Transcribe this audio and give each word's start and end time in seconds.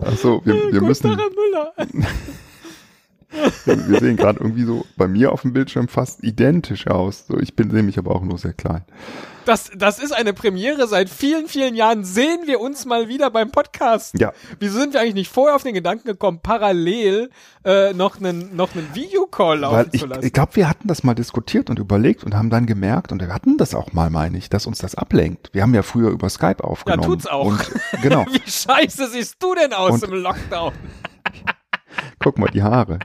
Achso, 0.00 0.40
wir, 0.44 0.72
wir 0.72 0.80
müssen. 0.82 1.08
Müller. 1.10 1.74
Wir 3.88 4.00
sehen 4.00 4.16
gerade 4.16 4.40
irgendwie 4.40 4.64
so 4.64 4.84
bei 4.96 5.06
mir 5.08 5.32
auf 5.32 5.42
dem 5.42 5.52
Bildschirm 5.52 5.88
fast 5.88 6.22
identisch 6.24 6.86
aus. 6.86 7.26
So, 7.26 7.38
ich 7.38 7.54
bin 7.56 7.68
nämlich 7.68 7.98
aber 7.98 8.14
auch 8.14 8.22
nur 8.22 8.38
sehr 8.38 8.52
klein. 8.52 8.84
Das, 9.44 9.70
das 9.76 10.00
ist 10.00 10.12
eine 10.12 10.32
Premiere. 10.32 10.88
Seit 10.88 11.08
vielen, 11.08 11.46
vielen 11.46 11.76
Jahren 11.76 12.02
sehen 12.04 12.40
wir 12.46 12.58
uns 12.60 12.84
mal 12.84 13.08
wieder 13.08 13.30
beim 13.30 13.52
Podcast. 13.52 14.18
Ja. 14.18 14.32
Wieso 14.58 14.80
sind 14.80 14.92
wir 14.92 15.00
eigentlich 15.00 15.14
nicht 15.14 15.30
vorher 15.30 15.54
auf 15.54 15.62
den 15.62 15.72
Gedanken 15.72 16.04
gekommen, 16.08 16.40
parallel 16.42 17.30
äh, 17.64 17.92
noch 17.92 18.18
einen 18.18 18.56
noch 18.56 18.74
einen 18.74 18.92
Videocall 18.92 19.60
laufen 19.60 19.76
Weil 19.76 19.88
ich, 19.92 20.00
zu 20.00 20.06
lassen? 20.08 20.26
ich 20.26 20.32
glaube, 20.32 20.56
wir 20.56 20.68
hatten 20.68 20.88
das 20.88 21.04
mal 21.04 21.14
diskutiert 21.14 21.70
und 21.70 21.78
überlegt 21.78 22.24
und 22.24 22.34
haben 22.34 22.50
dann 22.50 22.66
gemerkt, 22.66 23.12
und 23.12 23.20
wir 23.22 23.32
hatten 23.32 23.56
das 23.56 23.72
auch 23.76 23.92
mal, 23.92 24.10
meine 24.10 24.36
ich, 24.36 24.50
dass 24.50 24.66
uns 24.66 24.78
das 24.78 24.96
ablenkt. 24.96 25.50
Wir 25.52 25.62
haben 25.62 25.74
ja 25.74 25.82
früher 25.82 26.10
über 26.10 26.28
Skype 26.28 26.64
aufgenommen. 26.64 27.04
tut's 27.04 27.26
auch. 27.28 27.46
Und, 27.46 27.70
genau. 28.02 28.26
Wie 28.28 28.50
scheiße 28.50 29.10
siehst 29.10 29.36
du 29.40 29.54
denn 29.54 29.72
aus 29.72 30.02
Und- 30.02 30.10
im 30.10 30.22
Lockdown? 30.22 30.72
Guck 32.18 32.38
mal, 32.38 32.48
die 32.52 32.62
Haare. 32.64 32.98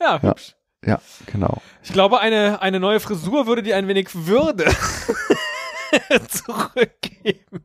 Ja, 0.00 0.16
Ja. 0.16 0.30
hübsch. 0.30 0.54
Ja, 0.84 1.00
genau. 1.26 1.60
Ich 1.82 1.92
glaube, 1.92 2.20
eine, 2.20 2.60
eine 2.62 2.78
neue 2.78 3.00
Frisur 3.00 3.46
würde 3.46 3.62
dir 3.62 3.76
ein 3.76 3.88
wenig 3.88 4.08
Würde 4.14 4.66
zurückgeben. 6.28 7.64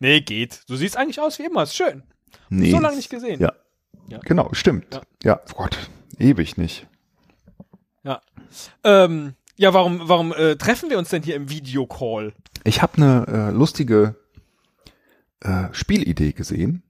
Nee, 0.00 0.20
geht. 0.20 0.62
Du 0.68 0.76
siehst 0.76 0.96
eigentlich 0.96 1.20
aus 1.20 1.38
wie 1.38 1.44
immer. 1.44 1.62
Ist 1.62 1.76
schön. 1.76 2.02
Nee. 2.48 2.70
So 2.70 2.78
lange 2.80 2.96
nicht 2.96 3.10
gesehen. 3.10 3.40
Ja. 3.40 3.52
Ja. 4.08 4.18
Genau, 4.24 4.48
stimmt. 4.52 4.94
Ja. 4.94 5.02
Ja. 5.22 5.40
oh 5.52 5.56
Gott, 5.56 5.78
ewig 6.18 6.56
nicht. 6.56 6.86
Ja. 8.04 8.20
Ähm, 8.84 9.34
ja, 9.56 9.74
warum, 9.74 10.08
warum 10.08 10.32
äh, 10.32 10.56
treffen 10.56 10.90
wir 10.90 10.98
uns 10.98 11.10
denn 11.10 11.22
hier 11.22 11.34
im 11.36 11.50
Videocall? 11.50 12.34
Ich 12.64 12.82
habe 12.82 12.96
eine 12.96 13.26
äh, 13.28 13.50
lustige 13.52 14.16
äh, 15.40 15.68
Spielidee 15.72 16.32
gesehen 16.32 16.82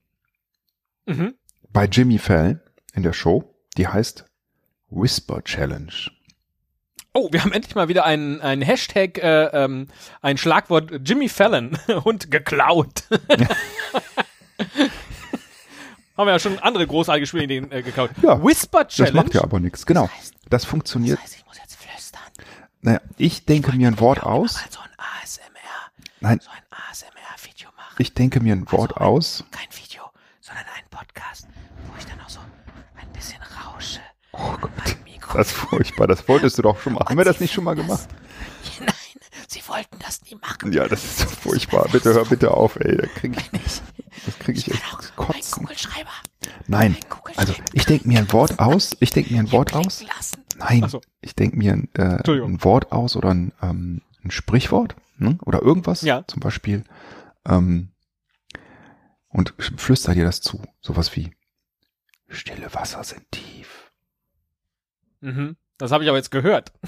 Mhm. 1.09 1.35
bei 1.71 1.85
Jimmy 1.87 2.19
Fallon 2.19 2.61
in 2.95 3.03
der 3.05 3.13
Show. 3.13 3.55
Die 3.79 3.87
heißt 3.87 4.26
Whisper 5.01 5.43
Challenge. 5.45 5.93
Oh, 7.13 7.29
wir 7.33 7.43
haben 7.43 7.53
endlich 7.53 7.75
mal 7.75 7.89
wieder 7.89 8.05
ein, 8.05 8.41
ein 8.43 8.61
Hashtag, 8.63 9.19
äh, 9.19 9.47
ähm, 9.65 9.89
ein 10.23 10.37
Schlagwort 10.39 10.91
Jimmy 11.05 11.29
Fallon 11.29 11.79
und 12.05 12.31
geklaut. 12.31 13.05
haben 16.17 16.27
wir 16.27 16.33
ja 16.33 16.39
schon 16.39 16.59
andere 16.61 16.87
großartige 16.87 17.27
Spielideen 17.27 17.71
äh, 17.73 17.83
geklaut. 17.83 18.11
Ja, 18.23 18.43
Whisper 18.43 18.85
Das 18.85 18.95
Challenge. 18.95 19.17
macht 19.17 19.35
ja 19.35 19.43
aber 19.43 19.61
nichts. 19.61 19.85
Genau. 19.87 20.09
Das 20.49 20.65
funktioniert. 20.65 21.21
heißt, 21.21 21.37
ich 21.37 21.45
muss 21.47 21.59
jetzt 21.59 21.77
flüstern. 21.77 22.21
Naja, 22.83 23.01
ich 23.19 23.45
denke 23.45 23.73
mir 23.77 23.89
ein 23.89 23.99
Wort 24.01 24.23
aus. 24.23 24.55
Mal 24.55 24.71
so 24.71 24.81
ein 24.81 24.91
ASMR, 25.23 25.91
Nein, 26.21 26.41
so 26.43 26.51
ein 26.51 26.63
ASMR-Video 26.91 27.69
machen. 27.77 27.97
ich 27.99 28.15
denke 28.15 28.41
mir 28.41 28.55
ein 28.55 28.71
Wort 28.73 28.97
aus. 28.97 29.45
Kein 29.51 29.69
Video, 29.73 30.03
sondern 30.41 30.65
ein 30.77 30.85
Podcast, 30.91 31.49
wo 31.91 31.99
ich 31.99 32.05
dann 32.07 32.21
auch 32.21 32.29
so 32.29 32.41
ein 32.41 33.09
bisschen 33.13 33.41
rausche. 33.43 34.01
Oh 34.39 34.57
Gott, 34.61 34.71
das 35.35 35.49
ist 35.49 35.53
furchtbar. 35.57 36.07
Das 36.07 36.27
wolltest 36.29 36.59
du 36.59 36.63
doch 36.63 36.81
schon 36.81 36.95
mal. 36.95 37.05
Haben 37.05 37.17
wir 37.19 37.25
das 37.25 37.41
nicht 37.41 37.53
schon 37.53 37.65
mal 37.65 37.75
gemacht? 37.75 38.09
Nein, 38.81 38.95
sie 39.49 39.61
wollten 39.67 39.99
das 39.99 40.23
nie 40.23 40.37
machen. 40.37 40.73
Ja, 40.73 40.89
das 40.89 41.05
ist 41.05 41.19
so 41.19 41.27
furchtbar. 41.27 41.89
Bitte 41.91 42.15
hör 42.15 42.25
bitte 42.25 42.51
auf, 42.53 42.77
ey. 42.77 42.97
Da 42.97 43.07
krieg 43.07 43.37
ich, 43.37 43.53
Nicht. 43.53 43.83
das 44.25 44.39
kriege 44.39 44.59
ich 44.59 44.69
Ich 44.69 44.75
echt 44.75 45.17
kotzen. 45.17 45.63
Kugelschreiber. 45.63 46.11
Nein, 46.69 46.97
also 47.37 47.55
ich 47.73 47.87
denke 47.87 48.09
mir 48.09 48.19
ein 48.19 48.33
Wort 48.33 48.59
aus. 48.59 48.97
Ich 49.01 49.11
denke 49.11 49.33
mir 49.33 49.41
ein 49.41 49.53
Wort 49.53 49.75
aus. 49.75 50.05
Nein, 50.59 50.89
ich 51.21 51.35
denke 51.35 51.57
mir 51.57 51.73
ein, 51.73 51.89
äh, 51.95 52.23
ein 52.29 52.65
Wort 52.65 52.93
aus 52.93 53.17
oder 53.17 53.31
ein, 53.31 53.53
ähm, 53.63 54.03
ein 54.25 54.31
Sprichwort 54.31 54.97
ne? 55.19 55.39
oder 55.45 55.63
irgendwas. 55.63 56.03
Ja. 56.03 56.25
Zum 56.27 56.41
Beispiel. 56.41 56.85
Ähm, 57.47 57.91
und 59.29 59.55
flüster 59.59 60.15
dir 60.15 60.25
das 60.25 60.41
zu. 60.41 60.63
Sowas 60.81 61.15
wie 61.15 61.31
Stille 62.29 62.73
Wasser 62.75 63.05
sind 63.05 63.31
tief. 63.31 63.66
Mhm. 65.21 65.57
Das 65.79 65.93
habe 65.93 66.03
ich 66.05 66.09
aber 66.09 66.19
jetzt 66.19 66.31
gehört. 66.31 66.73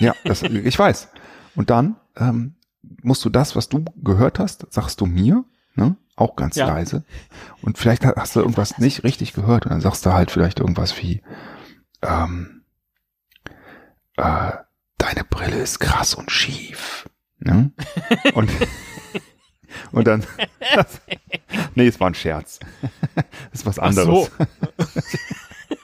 Ja, 0.00 0.14
das, 0.24 0.42
ich 0.42 0.78
weiß. 0.78 1.08
Und 1.56 1.70
dann 1.70 1.96
ähm, 2.16 2.54
musst 3.02 3.24
du 3.24 3.30
das, 3.30 3.56
was 3.56 3.68
du 3.68 3.84
gehört 3.96 4.38
hast, 4.38 4.64
sagst 4.72 5.00
du 5.00 5.06
mir, 5.06 5.44
ne? 5.74 5.96
auch 6.14 6.36
ganz 6.36 6.54
Ja. 6.54 6.68
leise. 6.68 7.02
Und 7.62 7.78
vielleicht 7.78 8.04
ha- 8.04 8.14
hast 8.16 8.36
du 8.36 8.40
irgendwas 8.40 8.78
nicht 8.78 9.02
richtig 9.02 9.32
gehört 9.32 9.64
und 9.66 9.72
dann 9.72 9.80
sagst 9.80 10.06
du 10.06 10.12
halt 10.12 10.30
vielleicht 10.30 10.60
irgendwas 10.60 10.96
wie, 11.02 11.20
ähm, 12.02 12.62
äh, 14.16 14.52
deine 14.98 15.24
Brille 15.28 15.56
ist 15.56 15.80
krass 15.80 16.14
und 16.14 16.30
schief. 16.30 17.08
Ne? 17.40 17.72
Und, 18.34 18.50
und 19.90 20.06
dann, 20.06 20.24
nee, 21.74 21.88
es 21.88 21.98
war 21.98 22.08
ein 22.10 22.14
Scherz. 22.14 22.60
Das 23.16 23.24
ist 23.52 23.66
was 23.66 23.78
Ach 23.80 23.92
so. 23.92 24.28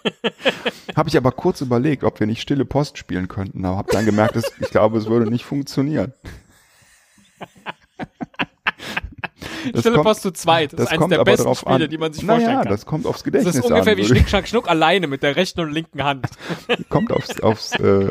Habe 0.97 1.09
ich 1.09 1.17
aber 1.17 1.33
kurz 1.33 1.61
überlegt, 1.61 2.05
ob 2.05 2.21
wir 2.21 2.27
nicht 2.27 2.41
stille 2.43 2.65
Post 2.65 2.99
spielen 2.99 3.29
könnten, 3.29 3.65
aber 3.65 3.77
habe 3.79 3.93
dann 3.93 4.05
gemerkt, 4.05 4.37
dass, 4.37 4.45
ich 4.61 4.71
glaube, 4.71 4.99
es 4.99 5.07
würde 5.07 5.31
nicht 5.31 5.45
funktionieren. 5.45 6.13
Das 9.73 9.81
Stille 9.81 9.95
kommt- 9.95 10.07
Post 10.07 10.23
zu 10.23 10.31
zweit. 10.33 10.73
Das, 10.75 10.79
Das 10.79 10.87
ist 10.89 10.93
eines 10.93 11.09
der 11.09 11.25
besten 11.25 11.55
Spiele, 11.55 11.85
an. 11.85 11.91
die 11.91 11.97
man 11.99 12.13
sich 12.13 12.25
vorstellen 12.25 12.51
naja, 12.53 12.63
kann. 12.65 12.71
das 12.73 12.85
kommt 12.85 13.07
aufs 13.07 13.19
Das 13.21 13.25
Gedächtnis 13.25 13.55
ist 13.57 13.65
ungefähr 13.65 13.93
an. 13.93 13.99
wie 13.99 14.05
Schnick, 14.05 14.29
Schnack, 14.29 14.47
Schnuck 14.47 14.69
alleine 14.69 15.07
mit 15.07 15.23
der 15.23 15.37
rechten 15.37 15.61
und 15.61 15.73
linken 15.73 16.05
Hand. 16.05 16.27
Kommt 16.91 17.11
aufs, 17.11 17.41
aufs 17.41 17.73
äh, 17.77 18.11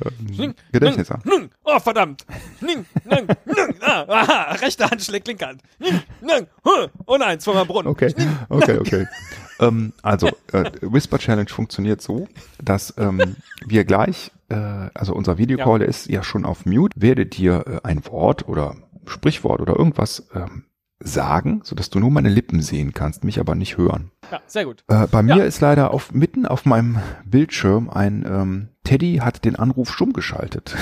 Gedächtnis 0.71 1.11
an. 1.11 1.21
Oh, 1.63 1.79
verdammt. 1.79 2.25
Ning, 2.59 2.85
ning, 3.05 3.27
ning, 3.45 3.75
ah, 3.81 4.03
aha, 4.07 4.51
rechte 4.61 4.89
Hand 4.89 5.03
schlägt 5.03 5.27
linke 5.27 5.45
Hand. 5.45 5.61
Ning, 5.77 6.01
ning, 6.21 6.47
huh, 6.65 6.87
oh 7.05 7.17
nein, 7.17 7.39
zweimal 7.39 7.65
Brunnen. 7.65 7.87
Okay, 7.91 8.13
okay, 8.49 8.79
okay. 8.79 9.07
ähm, 9.59 9.93
also, 10.01 10.27
äh, 10.51 10.71
Whisper 10.81 11.17
Challenge 11.19 11.49
funktioniert 11.49 12.01
so, 12.01 12.27
dass 12.61 12.93
ähm, 12.97 13.35
wir 13.65 13.85
gleich, 13.85 14.31
äh, 14.49 14.55
also 14.93 15.13
unser 15.13 15.37
Videocall 15.37 15.79
der 15.79 15.87
ist 15.87 16.07
ja 16.09 16.23
schon 16.23 16.45
auf 16.45 16.65
Mute, 16.65 16.99
werdet 16.99 17.37
ihr 17.39 17.65
äh, 17.67 17.79
ein 17.87 18.05
Wort 18.05 18.47
oder 18.47 18.75
Sprichwort 19.05 19.61
oder 19.61 19.75
irgendwas 19.77 20.27
ähm, 20.33 20.65
sagen, 20.99 21.61
sodass 21.63 21.89
du 21.89 21.99
nur 21.99 22.11
meine 22.11 22.29
Lippen 22.29 22.61
sehen 22.61 22.93
kannst, 22.93 23.23
mich 23.25 23.39
aber 23.39 23.55
nicht 23.55 23.75
hören. 23.77 24.11
Ja, 24.31 24.39
sehr 24.47 24.65
gut. 24.65 24.83
Äh, 24.87 25.07
bei 25.07 25.21
mir 25.21 25.37
Ja. 25.37 25.43
ist 25.43 25.59
leider 25.59 25.91
auf, 25.91 26.13
mitten 26.13 26.45
auf 26.45 26.65
meinem 26.65 26.99
Bildschirm 27.25 27.89
ein 27.89 28.23
ähm, 28.25 28.69
Teddy 28.85 29.17
hat 29.17 29.43
den 29.45 29.55
Anruf 29.57 29.91
stumm 29.91 30.13
geschaltet. 30.13 30.75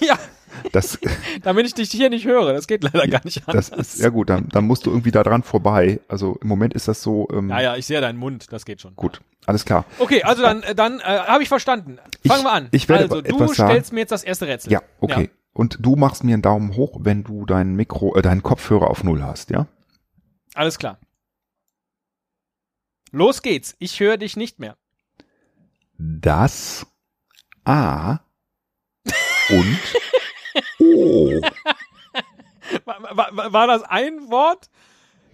Ja, 0.00 0.18
Das, 0.72 0.98
damit 1.42 1.66
ich 1.66 1.74
dich 1.74 1.90
hier 1.90 2.10
nicht 2.10 2.26
höre. 2.26 2.52
Das 2.52 2.66
geht 2.66 2.82
leider 2.82 3.06
gar 3.08 3.24
nicht 3.24 3.42
das 3.48 3.70
anders. 3.72 3.94
ist, 3.94 4.00
ja 4.00 4.08
gut, 4.08 4.30
dann, 4.30 4.48
dann 4.48 4.64
musst 4.66 4.86
du 4.86 4.90
irgendwie 4.90 5.10
da 5.10 5.22
dran 5.22 5.42
vorbei. 5.42 6.00
Also 6.08 6.38
im 6.42 6.48
Moment 6.48 6.74
ist 6.74 6.88
das 6.88 7.02
so, 7.02 7.28
ähm, 7.32 7.50
ja, 7.50 7.60
ja, 7.60 7.76
ich 7.76 7.86
sehe 7.86 8.00
deinen 8.00 8.18
Mund. 8.18 8.52
Das 8.52 8.64
geht 8.64 8.80
schon. 8.80 8.94
gut, 8.96 9.20
alles 9.46 9.64
klar. 9.64 9.84
Okay, 9.98 10.22
also 10.22 10.42
dann, 10.42 10.62
äh, 10.62 10.74
dann 10.74 11.00
äh, 11.00 11.02
habe 11.04 11.42
ich 11.42 11.48
verstanden. 11.48 11.96
Fangen 11.96 12.40
Ich- 12.40 12.44
wir 12.44 12.52
an. 12.52 12.68
ich 12.72 12.88
werde 12.88 13.04
also, 13.04 13.20
du 13.22 13.28
etwas 13.34 13.56
sagen. 13.56 13.70
stellst 13.70 13.92
mir 13.92 14.00
jetzt 14.00 14.12
das 14.12 14.24
erste 14.24 14.46
Rätsel. 14.46 14.72
Ja, 14.72 14.82
okay. 15.00 15.30
Und 15.52 15.78
du 15.80 15.96
machst 15.96 16.22
mir 16.22 16.34
einen 16.34 16.42
Daumen 16.42 16.76
hoch, 16.76 16.98
wenn 17.00 17.24
du 17.24 17.46
dein 17.46 17.74
Mikro, 17.76 18.14
äh, 18.16 18.22
deinen 18.22 18.42
Kopfhörer 18.42 18.90
auf 18.90 19.02
Null 19.04 19.22
hast, 19.22 19.50
ja? 19.50 19.66
Alles 20.54 20.78
klar. 20.78 20.98
Los 23.12 23.40
geht's. 23.40 23.74
Ich 23.78 23.98
höre 24.00 24.18
dich 24.18 24.36
nicht 24.36 24.58
mehr. 24.58 24.76
Das 25.98 26.86
A 27.64 28.18
und. 29.48 29.78
War, 32.84 33.16
war, 33.36 33.52
war 33.52 33.66
das 33.66 33.82
ein 33.84 34.28
Wort? 34.30 34.68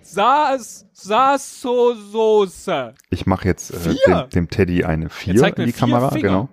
Saß, 0.03 0.87
saß 0.93 1.61
so 1.61 1.95
Soße. 1.95 2.95
Ich 3.11 3.25
mache 3.27 3.47
jetzt 3.49 3.71
äh, 3.71 3.95
dem, 4.07 4.29
dem 4.31 4.51
Teddy 4.51 4.85
eine 4.85 5.09
4 5.09 5.37
zeig 5.37 5.57
mir 5.57 5.65
in 5.65 5.71
die 5.71 5.77
Kamera, 5.79 6.11
Finger. 6.11 6.29
genau. 6.29 6.49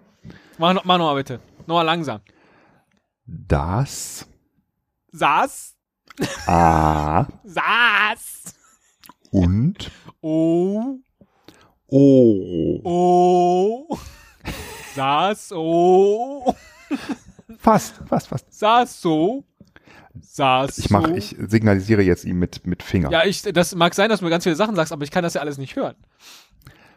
Mach, 0.57 0.73
noch- 0.73 0.85
mach 0.85 0.97
noch 0.97 1.05
mal 1.07 1.15
bitte. 1.15 1.39
Noch 1.65 1.75
mal 1.75 1.81
langsam. 1.83 2.21
Das 3.25 4.25
Saß, 5.11 5.75
A 6.45 7.25
saß. 7.43 8.53
und 9.31 9.91
Oh, 10.21 10.97
O. 11.87 12.79
oh. 12.83 13.97
saß, 14.95 15.51
oh. 15.53 16.53
Fast, 17.69 18.01
fast, 18.07 18.27
fast. 18.29 18.51
Saß 18.51 18.99
so. 18.99 19.43
Saß 20.19 20.79
Ich 20.79 20.89
mache, 20.89 21.09
so. 21.09 21.13
ich 21.13 21.35
signalisiere 21.37 22.01
jetzt 22.01 22.25
ihm 22.25 22.39
mit, 22.39 22.65
mit 22.65 22.81
Finger. 22.81 23.11
Ja, 23.11 23.25
ich, 23.25 23.43
das 23.43 23.75
mag 23.75 23.93
sein, 23.93 24.09
dass 24.09 24.21
du 24.21 24.25
mir 24.25 24.31
ganz 24.31 24.43
viele 24.43 24.55
Sachen 24.55 24.75
sagst, 24.75 24.91
aber 24.91 25.03
ich 25.03 25.11
kann 25.11 25.21
das 25.23 25.35
ja 25.35 25.41
alles 25.41 25.59
nicht 25.59 25.75
hören. 25.75 25.95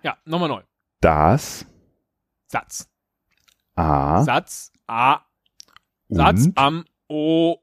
Ja, 0.03 0.17
nochmal 0.25 0.49
neu. 0.49 0.63
Das 1.03 1.67
Satz. 2.47 2.89
A. 3.75 4.23
Satz 4.23 4.73
A. 4.87 5.21
Satz 6.09 6.49
am 6.55 6.87
O. 7.07 7.57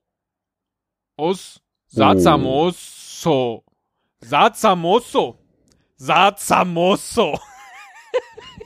Os. 1.18 1.62
Satzamoso. 1.88 3.64
Satzamoso. 4.22 5.40
Satzamoso. 5.98 7.40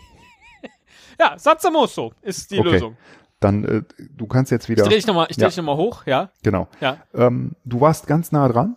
ja, 1.20 1.40
Satzamoso 1.40 2.14
ist 2.22 2.52
die 2.52 2.60
Okay. 2.60 2.72
Lösung. 2.72 2.98
Dann, 3.44 3.64
äh, 3.66 3.82
du 4.16 4.28
kannst 4.28 4.52
jetzt 4.52 4.66
Ich 4.66 4.70
wieder, 4.70 4.84
drehe 4.84 4.98
dich 4.98 5.08
nochmal 5.08 5.28
Ja. 5.38 5.48
dreh 5.48 5.50
dich 5.50 5.58
hoch, 5.78 6.06
ja? 6.06 6.30
genau. 6.44 6.68
Ja. 6.80 6.98
Ähm, 7.14 7.56
du 7.66 7.82
warst 7.82 8.08
ganz 8.08 8.32
nah 8.32 8.48
dran. 8.48 8.76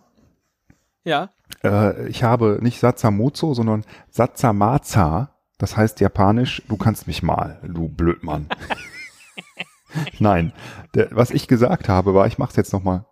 Ja. 1.05 1.31
Äh, 1.63 2.09
ich 2.09 2.23
habe 2.25 2.59
nicht 2.61 2.81
Satzamozo, 2.81 3.55
sondern 3.55 3.85
Satzamaza. 4.11 5.31
Das 5.59 5.77
heißt 5.77 6.01
japanisch, 6.01 6.63
du 6.69 6.77
kannst 6.77 7.07
mich 7.07 7.23
mal, 7.23 7.61
du 7.67 7.89
Blödmann. 7.89 8.49
Nein, 10.19 10.53
der, 10.95 11.09
was 11.13 11.31
ich 11.31 11.49
gesagt 11.49 11.89
habe, 11.89 12.13
war, 12.15 12.27
ich 12.27 12.37
mach's 12.39 12.57
jetzt 12.57 12.73
nochmal 12.73 13.07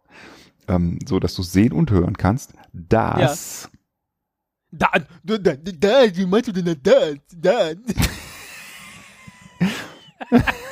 ähm, 0.68 0.98
so, 1.06 1.18
dass 1.20 1.34
du 1.34 1.42
sehen 1.42 1.72
und 1.72 1.90
hören 1.90 2.16
kannst. 2.18 2.52
Das 2.72 3.70
Da, 4.70 4.90
da, 5.22 5.38
da, 5.38 5.54
da, 5.56 6.16
wie 6.16 6.26
meinst 6.26 6.48
du 6.48 6.52
denn 6.52 6.76
da, 6.82 6.92
da? 7.34 7.70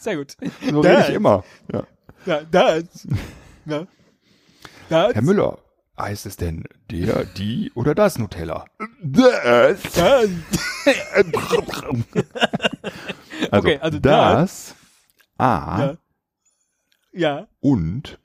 Sehr 0.00 0.16
gut. 0.16 0.36
so 0.70 0.82
das. 0.82 0.92
rede 0.92 1.08
ich 1.10 1.14
immer. 1.14 1.44
Ja. 1.72 1.84
Da, 2.24 2.40
das. 2.50 3.06
Ja. 3.66 3.86
Das. 4.88 5.14
Herr 5.14 5.22
Müller, 5.22 5.58
heißt 5.98 6.26
es 6.26 6.36
denn 6.36 6.64
der, 6.90 7.24
die 7.24 7.70
oder 7.74 7.94
das 7.94 8.18
Nutella? 8.18 8.64
Das. 9.02 9.82
Das. 9.82 10.30
Also, 11.12 11.30
Okay, 13.52 13.78
also 13.80 13.98
das, 13.98 14.74
A 15.38 15.78
Ja. 15.78 15.96
Ja. 17.12 17.48
und 17.60 18.18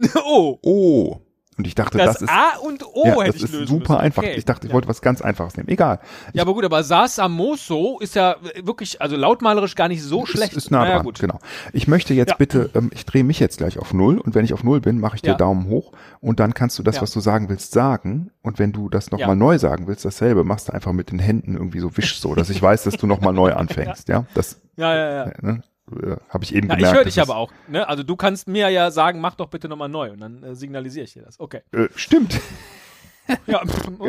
O. 0.24 0.58
O. 0.62 1.25
Und 1.58 1.66
ich 1.66 1.74
dachte, 1.74 1.96
das, 1.96 2.14
Das, 2.18 2.22
ist, 2.22 2.28
A 2.30 2.58
und 2.62 2.84
O 2.86 3.02
ja, 3.06 3.12
hätte 3.22 3.32
das 3.32 3.36
ich 3.36 3.42
ist 3.60 3.68
super 3.68 3.94
müssen. 3.94 3.96
einfach. 4.04 4.22
Okay. 4.22 4.34
Ich 4.36 4.44
dachte, 4.44 4.66
ich 4.66 4.70
ja. 4.70 4.74
wollte 4.74 4.88
was 4.88 5.00
ganz 5.00 5.22
Einfaches 5.22 5.56
nehmen. 5.56 5.68
Egal. 5.70 6.00
Ja, 6.34 6.42
aber 6.42 6.52
gut, 6.52 6.64
aber 6.66 6.82
Sasamoso 6.82 7.98
ist 8.00 8.14
ja 8.14 8.36
wirklich, 8.62 9.00
also 9.00 9.16
lautmalerisch 9.16 9.74
gar 9.74 9.88
nicht 9.88 10.02
so 10.02 10.26
schlecht. 10.26 10.52
Ist, 10.52 10.64
ist 10.66 10.70
nah 10.70 10.80
Naja, 10.80 10.96
dran, 10.96 11.04
gut. 11.06 11.18
genau. 11.18 11.38
Ich 11.72 11.88
möchte 11.88 12.14
jetzt 12.14 12.30
Ja. 12.30 12.36
bitte, 12.36 12.70
ähm, 12.74 12.90
ich 12.92 13.06
drehe 13.06 13.24
mich 13.24 13.40
jetzt 13.40 13.58
gleich 13.58 13.78
auf 13.78 13.94
Null 13.94 14.18
und 14.18 14.34
wenn 14.34 14.44
ich 14.44 14.52
auf 14.52 14.64
Null 14.64 14.80
bin, 14.80 15.00
mache 15.00 15.16
ich 15.16 15.22
dir. 15.22 15.34
Daumen 15.34 15.66
hoch 15.68 15.92
und 16.20 16.40
dann 16.40 16.54
kannst 16.54 16.78
du 16.78 16.82
das, 16.82 17.00
was 17.02 17.10
du 17.10 17.20
sagen 17.20 17.48
willst, 17.48 17.72
sagen 17.72 18.30
und 18.42 18.58
wenn 18.58 18.72
du 18.72 18.88
das 18.88 19.10
nochmal 19.10 19.36
neu 19.36 19.58
sagen 19.58 19.86
willst, 19.86 20.04
dasselbe, 20.04 20.44
machst 20.44 20.68
du 20.68 20.72
einfach 20.72 20.92
mit 20.92 21.10
den 21.10 21.18
Händen 21.18 21.54
irgendwie 21.56 21.80
so 21.80 21.96
wisch 21.96 22.20
so, 22.20 22.34
dass 22.34 22.48
ich 22.50 22.60
weiß, 22.62 22.84
dass 22.84 22.94
du 22.96 23.06
nochmal 23.06 23.32
neu 23.32 23.52
anfängst, 23.54 24.08
ja. 24.08 24.24
Das 24.34 24.60
Ja, 24.76 24.94
ja, 24.94 25.10
ja. 25.10 25.24
äh, 25.24 25.32
ne, 25.42 25.62
äh, 26.02 26.16
habe 26.28 26.44
ich 26.44 26.54
eben 26.54 26.68
Ja, 26.68 26.74
ich 26.74 26.78
gemerkt. 26.78 26.96
höre 26.96 27.04
dass 27.04 27.14
dich 27.14 27.22
aber 27.22 27.36
auch. 27.36 27.52
Ne? 27.68 27.88
Also 27.88 28.02
du 28.02 28.16
kannst 28.16 28.48
mir 28.48 28.68
ja 28.70 28.90
sagen, 28.90 29.20
mach 29.20 29.34
doch 29.34 29.48
bitte 29.48 29.68
nochmal 29.68 29.88
neu 29.88 30.10
und 30.12 30.20
dann 30.20 30.42
äh, 30.42 30.54
signalisiere 30.54 31.04
ich 31.04 31.12
dir 31.12 31.22
das. 31.22 31.38
Okay. 31.40 31.60
Äh, 31.72 31.88
stimmt, 31.94 32.40
Ja, 33.46 33.60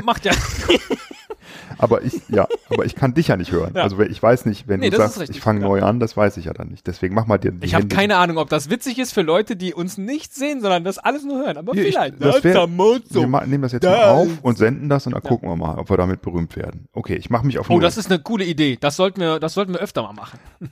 macht 0.04 0.26
ja. 0.26 0.32
aber 1.80 2.04
ich, 2.04 2.14
ja, 2.30 2.48
aber 2.70 2.86
ich 2.86 2.94
kann 2.94 3.14
dich 3.16 3.30
ja 3.30 3.36
nicht 3.38 3.52
hören. 3.52 3.74
Ja. 3.76 3.82
Also 3.82 4.00
ich 4.02 4.22
weiß 4.22 4.46
nicht, 4.46 4.68
wenn 4.68 4.80
Nee, 4.80 4.92
du 4.92 4.98
sagst, 4.98 5.20
ich 5.30 5.42
fange 5.42 5.62
ja. 5.62 5.68
neu 5.68 5.82
an, 5.82 6.00
das 6.00 6.16
weiß 6.16 6.38
ich 6.38 6.46
ja 6.46 6.54
dann 6.54 6.68
nicht. 6.70 6.86
Deswegen 6.86 7.16
mach 7.16 7.26
mal 7.26 7.40
dir 7.40 7.52
Ich 7.62 7.74
habe 7.74 7.88
keine 7.88 8.18
Ahnung, 8.18 8.38
ob 8.38 8.50
das 8.50 8.70
witzig 8.70 9.00
ist 9.00 9.14
für 9.14 9.24
Leute, 9.24 9.56
die 9.56 9.74
uns 9.74 9.98
nicht 9.98 10.36
sehen, 10.36 10.62
sondern 10.62 10.84
das 10.84 11.00
alles 11.00 11.24
nur 11.24 11.38
hören. 11.44 11.58
Aber 11.58 11.74
Ja, 11.76 11.82
ich- 11.82 11.96
vielleicht. 11.96 12.22
das 12.24 12.44
wär-. 12.44 12.68
Wir 12.68 13.46
nehmen 13.48 13.62
das 13.64 13.72
jetzt 13.72 13.84
Das- 13.86 13.92
mal 13.98 14.06
auf 14.10 14.28
und 14.44 14.58
senden 14.60 14.88
das 14.88 15.08
und 15.08 15.14
dann 15.14 15.24
gucken 15.24 15.50
wir 15.50 15.56
mal, 15.56 15.80
ob 15.80 15.90
wir 15.90 15.98
damit 15.98 16.22
berühmt 16.22 16.56
werden. 16.56 16.88
Okay, 16.94 17.16
ich 17.16 17.30
mache 17.32 17.46
mich 17.46 17.58
auf 17.58 17.70
Oh, 17.70 17.74
Null. 17.74 17.82
das 17.82 17.98
ist 17.98 18.12
eine 18.12 18.22
coole 18.22 18.46
Idee. 18.46 18.78
Das 18.80 18.96
sollten 18.96 19.20
wir, 19.22 19.40
das 19.40 19.54
sollten 19.56 19.74
wir 19.74 19.80
öfter 19.80 20.04
mal 20.04 20.14
machen. 20.14 20.40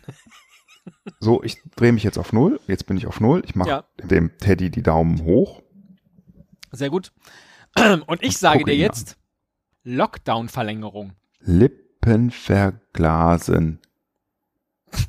So, 1.19 1.43
ich 1.43 1.57
drehe 1.75 1.91
mich 1.91 2.03
jetzt 2.03 2.17
auf 2.17 2.33
Null. 2.33 2.59
Jetzt 2.67 2.85
bin 2.85 2.97
ich 2.97 3.07
auf 3.07 3.19
Null. 3.19 3.43
Ich 3.45 3.55
mache 3.55 3.69
Ja. 3.69 3.83
dem 4.03 4.37
Teddy 4.37 4.69
die 4.69 4.83
Daumen 4.83 5.23
hoch. 5.23 5.61
Sehr 6.71 6.89
gut. 6.89 7.11
Und 8.07 8.23
ich 8.23 8.37
sage 8.37 8.63
dir 8.63 8.75
jetzt 8.75 9.17
Lockdown-Verlängerung. 9.83 11.13
Lippen 11.39 12.31
verglasen. 12.31 13.79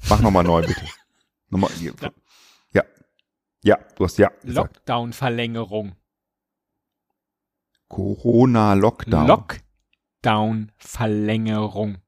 Mach 0.08 0.20
nochmal 0.20 0.44
neu, 0.44 0.66
bitte. 0.66 0.84
Nochmal. 1.50 1.70
hier. 1.72 1.92
Ja. 2.72 2.82
Ja, 3.62 3.78
du 3.96 4.04
hast 4.04 4.18
ja. 4.18 4.30
Lockdown-Verlängerung. 4.42 5.94
Corona-Lockdown. 7.88 9.26
Lockdown-Verlängerung. 9.26 11.98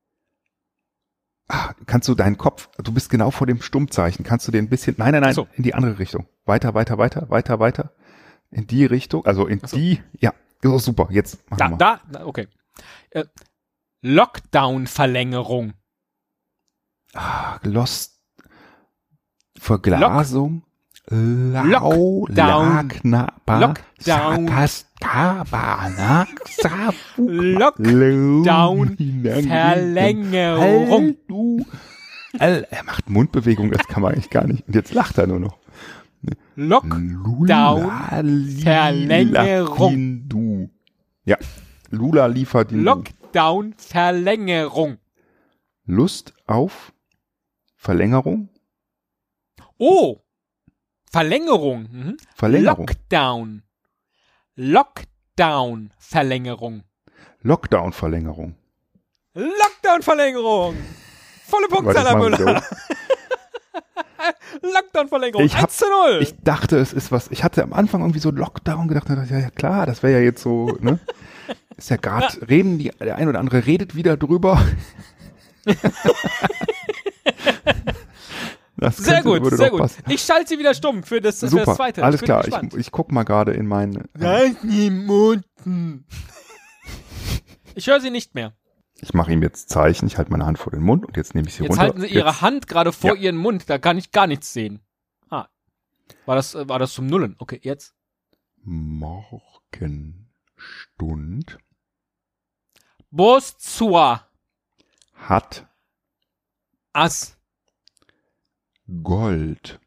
Ah, 1.48 1.74
kannst 1.86 2.08
du 2.08 2.14
deinen 2.14 2.38
Kopf, 2.38 2.68
du 2.78 2.92
bist 2.92 3.10
genau 3.10 3.30
vor 3.30 3.46
dem 3.46 3.60
Stummzeichen, 3.60 4.24
kannst 4.24 4.46
du 4.46 4.52
den 4.52 4.66
ein 4.66 4.68
bisschen, 4.68 4.94
nein, 4.98 5.12
nein, 5.12 5.22
nein, 5.22 5.34
so. 5.34 5.48
in 5.54 5.62
die 5.62 5.74
andere 5.74 5.98
Richtung. 5.98 6.26
Weiter, 6.44 6.74
weiter, 6.74 6.98
weiter, 6.98 7.28
weiter, 7.30 7.58
weiter. 7.58 7.92
In 8.50 8.66
die 8.66 8.86
Richtung, 8.86 9.26
also 9.26 9.46
in 9.46 9.60
so. 9.64 9.76
die, 9.76 10.02
ja, 10.18 10.32
oh, 10.64 10.78
super, 10.78 11.08
jetzt 11.10 11.50
machen 11.50 11.58
Da, 11.58 11.70
wir. 11.70 11.76
da, 11.76 12.00
da, 12.20 12.26
okay. 12.26 12.48
Äh, 13.10 13.24
Lockdown-Verlängerung. 14.02 15.74
Ah, 17.14 17.58
Lost, 17.62 18.22
Verglasung, 19.58 20.62
Lau, 21.10 22.26
Lockdown. 22.28 22.90
Lockdown. 23.48 24.46
Lockdown. 27.16 28.96
Verlängerung. 29.46 31.16
Er 32.38 32.84
macht 32.84 33.08
Mundbewegungen, 33.08 33.72
das 33.72 33.86
kann 33.86 34.02
man 34.02 34.12
eigentlich 34.12 34.28
gar 34.28 34.46
nicht. 34.46 34.66
Und 34.66 34.74
jetzt 34.74 34.92
lacht 34.92 35.16
er 35.16 35.26
nur 35.26 35.40
noch. 35.40 35.56
Lockdown. 36.56 37.90
Verlängerung. 38.62 40.68
Ja. 41.24 41.38
Lula 41.90 42.26
liefert 42.26 42.70
ihn. 42.70 42.84
Lockdown-Verlängerung. 42.84 44.98
Lust 45.86 46.34
auf 46.46 46.92
Verlängerung? 47.76 48.50
Oh, 49.78 50.18
Verlängerung. 51.10 51.88
Mhm. 51.90 52.16
Verlängerung. 52.34 52.86
Lockdown. 52.88 53.62
Lockdown-Verlängerung. 54.56 56.82
Lockdown-Verlängerung. 57.42 58.54
Lockdown-Verlängerung. 59.34 60.76
Volle 61.46 61.68
Punktzahl, 61.68 62.06
Herr 62.06 62.16
Müller. 62.16 62.62
Lockdown-Verlängerung. 64.62 65.44
Ich 65.44 65.54
hab- 65.56 65.64
1 65.64 65.76
zu 65.76 65.84
0. 66.10 66.18
Ich 66.22 66.34
dachte, 66.42 66.78
es 66.78 66.92
ist 66.92 67.12
was. 67.12 67.30
Ich 67.30 67.44
hatte 67.44 67.62
am 67.62 67.72
Anfang 67.72 68.00
irgendwie 68.00 68.18
so 68.18 68.30
Lockdown 68.30 68.88
gedacht, 68.88 69.08
da 69.08 69.16
dachte 69.16 69.32
ja, 69.34 69.40
ja 69.40 69.50
klar, 69.50 69.86
das 69.86 70.02
wäre 70.02 70.14
ja 70.14 70.20
jetzt 70.24 70.42
so, 70.42 70.76
ne? 70.80 70.98
Ist 71.76 71.90
ja 71.90 71.96
gerade, 71.96 72.48
reden 72.48 72.78
die, 72.78 72.90
der 72.98 73.16
ein 73.16 73.28
oder 73.28 73.38
andere 73.38 73.64
redet 73.64 73.94
wieder 73.94 74.16
drüber. 74.16 74.60
Das 78.80 78.96
sehr 78.96 79.22
könnte- 79.22 79.40
gut, 79.40 79.56
sehr 79.58 79.70
gut. 79.70 79.80
passen. 79.80 80.02
Ich 80.08 80.22
schalte 80.22 80.48
sie 80.50 80.58
wieder 80.58 80.72
stumm 80.72 81.02
für 81.02 81.20
das, 81.20 81.40
für 81.40 81.48
Super, 81.48 81.64
das 81.66 81.76
zweite. 81.76 82.04
alles 82.04 82.22
klar. 82.22 82.40
Ich, 82.40 82.46
gespannt. 82.46 82.74
ich 82.74 82.90
guck 82.92 83.10
mal 83.12 83.24
gerade 83.24 83.52
in 83.52 83.66
mein. 83.66 84.08
Äh, 84.20 84.50
Munden. 84.90 86.06
Ich 87.74 87.86
höre 87.86 88.00
sie 88.00 88.10
nicht 88.10 88.34
mehr. 88.34 88.56
ich 89.00 89.14
mache 89.14 89.30
ihm 89.32 89.40
jetzt 89.42 89.68
Zeichen. 89.68 90.06
Ich 90.08 90.18
halte 90.18 90.32
meine 90.32 90.44
Hand 90.46 90.58
vor 90.58 90.72
den 90.72 90.82
Mund 90.82 91.06
und 91.06 91.16
jetzt 91.16 91.34
nehme 91.36 91.46
ich 91.46 91.54
sie 91.54 91.62
Jetzt 91.62 91.70
runter. 91.70 91.82
halten 91.82 92.00
sie 92.00 92.08
ihre 92.08 92.28
Jetzt- 92.30 92.40
Hand 92.42 92.66
gerade 92.66 92.90
vor 92.92 93.14
Ja. 93.14 93.22
ihren 93.22 93.36
Mund, 93.36 93.70
da 93.70 93.78
kann 93.78 93.98
ich 93.98 94.10
gar 94.10 94.26
nichts 94.26 94.52
sehen. 94.52 94.80
Ah. 95.30 95.46
War 96.26 96.34
das, 96.34 96.56
äh, 96.56 96.68
war 96.68 96.80
das 96.80 96.92
zum 96.92 97.06
Nullen? 97.06 97.36
Okay, 97.38 97.60
jetzt. 97.62 97.94
Morgenstund 98.64 100.26
Bostua. 103.10 104.28
hat 105.14 105.68
As. 106.92 107.37
Gold 109.02 109.80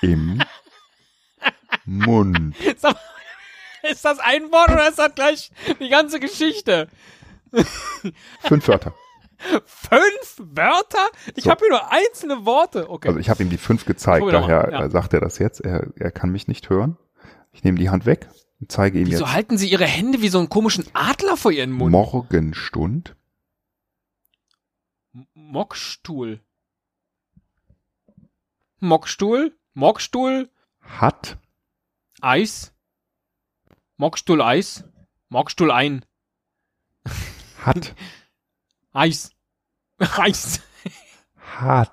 im 0.00 0.42
Mund. 1.84 2.56
Ist 3.82 4.04
das 4.04 4.18
ein 4.20 4.52
Wort 4.52 4.70
oder 4.70 4.88
ist 4.88 5.00
das 5.00 5.12
gleich 5.16 5.50
die 5.80 5.88
ganze 5.88 6.20
Geschichte? 6.20 6.86
Fünf 8.40 8.68
Wörter. 8.68 8.94
Fünf 9.64 10.36
Wörter? 10.38 11.04
Ich 11.34 11.44
So. 11.44 11.50
habe 11.50 11.60
hier 11.64 11.70
nur 11.70 11.90
einzelne 11.90 12.46
Worte. 12.46 12.88
Okay. 12.88 13.08
Also 13.08 13.18
ich 13.18 13.28
habe 13.28 13.42
ihm 13.42 13.50
die 13.50 13.56
fünf 13.58 13.84
gezeigt, 13.84 14.24
daher 14.30 14.68
ja. 14.70 14.84
äh, 14.84 14.90
sagt 14.90 15.14
er 15.14 15.20
das 15.20 15.38
jetzt. 15.38 15.60
Er, 15.60 15.88
er 15.96 16.12
kann 16.12 16.30
mich 16.30 16.46
nicht 16.46 16.70
hören. 16.70 16.96
Ich 17.50 17.64
nehme 17.64 17.76
die 17.76 17.90
Hand 17.90 18.06
weg 18.06 18.28
und 18.60 18.70
zeige 18.70 19.00
ihm 19.00 19.08
Wieso 19.08 19.24
jetzt 19.24 19.32
halten 19.32 19.58
sie 19.58 19.68
ihre 19.68 19.84
Hände 19.84 20.22
wie 20.22 20.28
so 20.28 20.38
einen 20.38 20.48
komischen 20.48 20.84
Adler 20.92 21.36
vor 21.36 21.50
ihren 21.50 21.72
Mund? 21.72 21.90
Morgenstund 21.90 23.16
Mockstuhl. 25.52 26.40
Mockstuhl? 28.80 29.54
Mockstuhl? 29.74 30.50
hat 30.80 31.36
Eis? 32.22 32.72
Mockstuhl 33.98 34.40
Eis? 34.40 34.82
Mockstuhl 35.28 35.70
ein. 35.70 36.06
hat 37.66 37.94
Eis. 38.94 39.32
Eis. 39.98 40.62
Hat. 41.36 41.92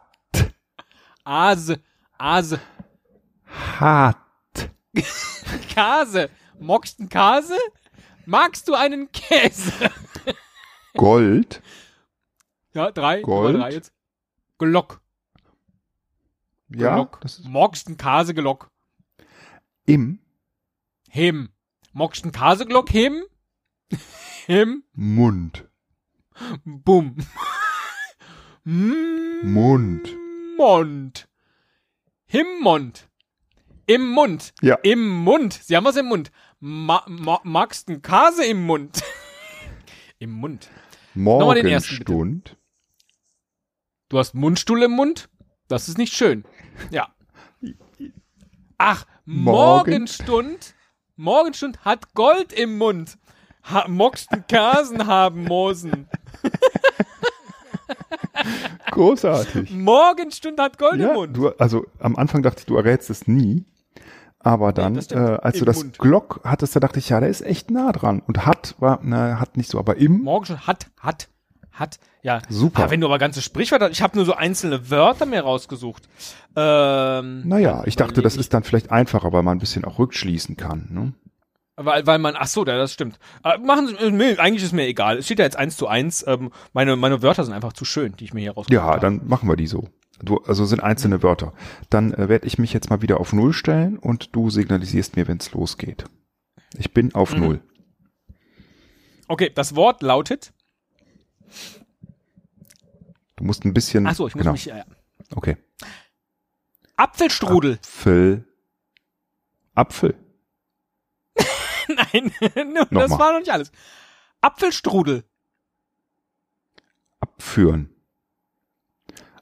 Ase. 1.25 1.83
Ase. 2.17 2.61
Hat. 3.45 4.71
Kase. 5.75 6.29
Mockst 6.61 7.01
einen 7.01 7.09
Kase? 7.09 7.57
Magst 8.25 8.69
du 8.69 8.75
einen 8.75 9.11
Käse? 9.11 9.91
Gold. 10.93 11.61
Ja, 12.79 12.91
drei. 12.91 13.21
Gold. 13.21 13.51
Nummer 13.53 13.65
drei 13.65 13.75
jetzt. 13.75 13.93
Glock. 14.57 15.01
Ja. 16.69 16.95
Glock. 16.95 17.19
Das 17.19 17.37
ist 17.37 17.45
Mockst 17.49 17.87
einen 17.87 17.97
Kaseglock. 17.97 18.71
im 19.85 20.19
Him. 21.09 21.49
Mockst 21.91 22.23
einen 22.23 22.31
Kaseglock 22.31 22.89
him? 22.89 23.23
Him. 24.45 24.83
Mund. 24.93 25.67
Bumm. 26.63 27.17
Mm, 28.63 29.41
Mund. 29.43 30.15
Mund. 30.57 31.27
Himmond. 32.27 33.09
Im 33.87 34.09
Mund. 34.09 34.53
Ja. 34.61 34.75
Im 34.83 35.05
Mund. 35.09 35.53
Sie 35.53 35.75
haben 35.75 35.83
was 35.83 35.97
im 35.97 36.05
Mund. 36.05 36.31
Ma 36.61 37.03
ma 37.07 37.41
magst 37.43 37.89
einen 37.89 38.01
Kase 38.01 38.45
im 38.45 38.65
Mund? 38.65 39.03
Im 40.19 40.31
Mund. 40.31 40.69
Morgenstund. 41.13 42.55
Du 44.09 44.17
hast 44.17 44.33
Mundstuhl 44.33 44.83
im 44.83 44.91
Mund? 44.91 45.29
Das 45.67 45.87
ist 45.87 45.97
nicht 45.97 46.13
schön. 46.13 46.43
Ja. 46.89 47.09
Ach, 48.77 49.05
Morgen- 49.25 49.91
Morgenstund. 49.91 50.73
Morgenstund 51.15 51.85
hat 51.85 52.13
Gold 52.15 52.51
im 52.53 52.77
Mund. 52.77 53.17
Ha 53.69 53.87
mocksten 53.87 54.45
Kasen 54.47 55.05
haben 55.05 55.43
Mosen. 55.43 56.07
Großartig. 58.91 59.69
Morgenstund 59.71 60.59
hat 60.59 60.77
Gold 60.79 60.95
im 60.95 61.01
Ja, 61.01 61.13
Mund. 61.13 61.37
du, 61.37 61.49
also 61.49 61.85
am 61.99 62.15
Anfang 62.15 62.41
dachte 62.41 62.59
ich, 62.61 62.65
du 62.65 62.77
errätst 62.77 63.09
es 63.09 63.27
nie. 63.27 63.65
Aber 64.39 64.71
dann, 64.71 64.93
das 64.93 65.11
äh, 65.11 65.17
als 65.17 65.55
du 65.57 65.59
Im 65.61 65.65
das 65.65 65.77
Mund. 65.83 65.99
Glock 65.99 66.39
hattest, 66.45 66.73
da 66.75 66.79
dachte 66.79 66.97
ich, 66.99 67.09
ja, 67.09 67.19
der 67.19 67.27
ist 67.29 67.41
echt 67.41 67.69
nah 67.69 67.91
dran. 67.91 68.21
Und 68.25 68.45
hat 68.45 68.75
war, 68.79 68.99
na, 69.03 69.39
hat 69.39 69.57
nicht 69.57 69.69
so, 69.69 69.77
aber 69.77 69.97
im, 69.97 70.21
Morgenstund 70.23 70.65
hat, 70.65 70.87
hat, 70.97 71.27
hat. 71.79 71.99
Ja. 72.21 72.41
Super. 72.49 72.85
Ah, 72.85 72.91
wenn 72.91 73.01
du 73.01 73.07
aber 73.07 73.17
ganze 73.17 73.41
Sprichwörter, 73.41 73.89
ich 73.89 74.01
habe 74.01 74.15
nur 74.17 74.25
so 74.25 74.33
einzelne 74.33 74.89
Wörter 74.89 75.25
mir 75.25 75.41
rausgesucht. 75.41 76.07
Ähm, 76.55 77.47
naja, 77.47 77.83
ich 77.85 77.95
dachte, 77.95 78.21
das 78.21 78.35
ist 78.37 78.53
dann 78.53 78.63
vielleicht 78.63 78.91
einfacher, 78.91 79.31
weil 79.31 79.43
man 79.43 79.57
ein 79.57 79.59
bisschen 79.59 79.85
auch 79.85 79.99
rückschließen 79.99 80.57
kann. 80.57 80.87
Ne? 80.91 81.13
Weil, 81.75 82.05
weil 82.05 82.19
man, 82.19 82.35
ach 82.37 82.47
so, 82.47 82.65
ja, 82.65 82.77
das 82.77 82.91
stimmt. 82.93 83.19
Äh, 83.43 83.57
machen 83.59 83.87
Sie, 83.87 83.93
äh, 83.95 84.37
eigentlich 84.37 84.63
ist 84.63 84.73
mir 84.73 84.85
egal. 84.85 85.17
Es 85.19 85.25
steht 85.25 85.39
ja 85.39 85.45
jetzt 85.45 85.55
eins 85.57 85.77
zu 85.77 85.87
eins. 85.87 86.25
Ähm, 86.27 86.51
meine, 86.73 86.95
meine 86.97 87.21
Wörter 87.21 87.45
sind 87.45 87.53
einfach 87.53 87.71
zu 87.73 87.85
schön, 87.85 88.15
die 88.17 88.25
ich 88.25 88.33
mir 88.33 88.41
hier 88.41 88.51
rausgesucht 88.51 88.73
Ja, 88.73 88.83
habe. 88.83 88.99
dann 88.99 89.21
machen 89.27 89.47
wir 89.47 89.55
die 89.55 89.67
so. 89.67 89.87
Du, 90.21 90.39
also 90.39 90.65
sind 90.65 90.83
einzelne 90.83 91.23
Wörter. 91.23 91.53
Dann 91.89 92.13
äh, 92.13 92.27
werde 92.27 92.45
ich 92.47 92.57
mich 92.57 92.73
jetzt 92.73 92.89
mal 92.89 93.01
wieder 93.01 93.21
auf 93.21 93.31
Null 93.31 93.53
stellen 93.53 93.97
und 93.97 94.35
du 94.35 94.49
signalisierst 94.49 95.15
mir, 95.15 95.29
wenn 95.29 95.37
es 95.37 95.53
losgeht. 95.53 96.03
Ich 96.77 96.93
bin 96.93 97.15
auf 97.15 97.33
Mhm. 97.33 97.39
Null. 97.39 97.61
Okay, 99.29 99.49
das 99.53 99.75
Wort 99.75 100.01
lautet. 100.01 100.51
Du 103.35 103.43
musst 103.43 103.63
ein 103.65 103.73
bisschen. 103.73 104.05
Ach 104.07 104.15
so, 104.15 104.27
ich 104.27 104.35
muss 104.35 104.41
genau. 104.41 104.51
mich. 104.53 104.69
Äh, 104.69 104.83
Okay. 105.35 105.57
Apfelstrudel. 106.95 107.73
Apfel. 107.75 108.45
Apfel. 109.75 110.15
Nein, 111.87 112.31
das 112.41 112.91
Nochmal. 112.91 113.19
war 113.19 113.31
noch 113.33 113.39
nicht 113.39 113.51
alles. 113.51 113.71
Apfelstrudel. 114.41 115.23
Abführen. 117.19 117.89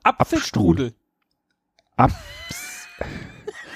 Apfelstrudel. 0.04 0.94
Ab. 1.96 2.12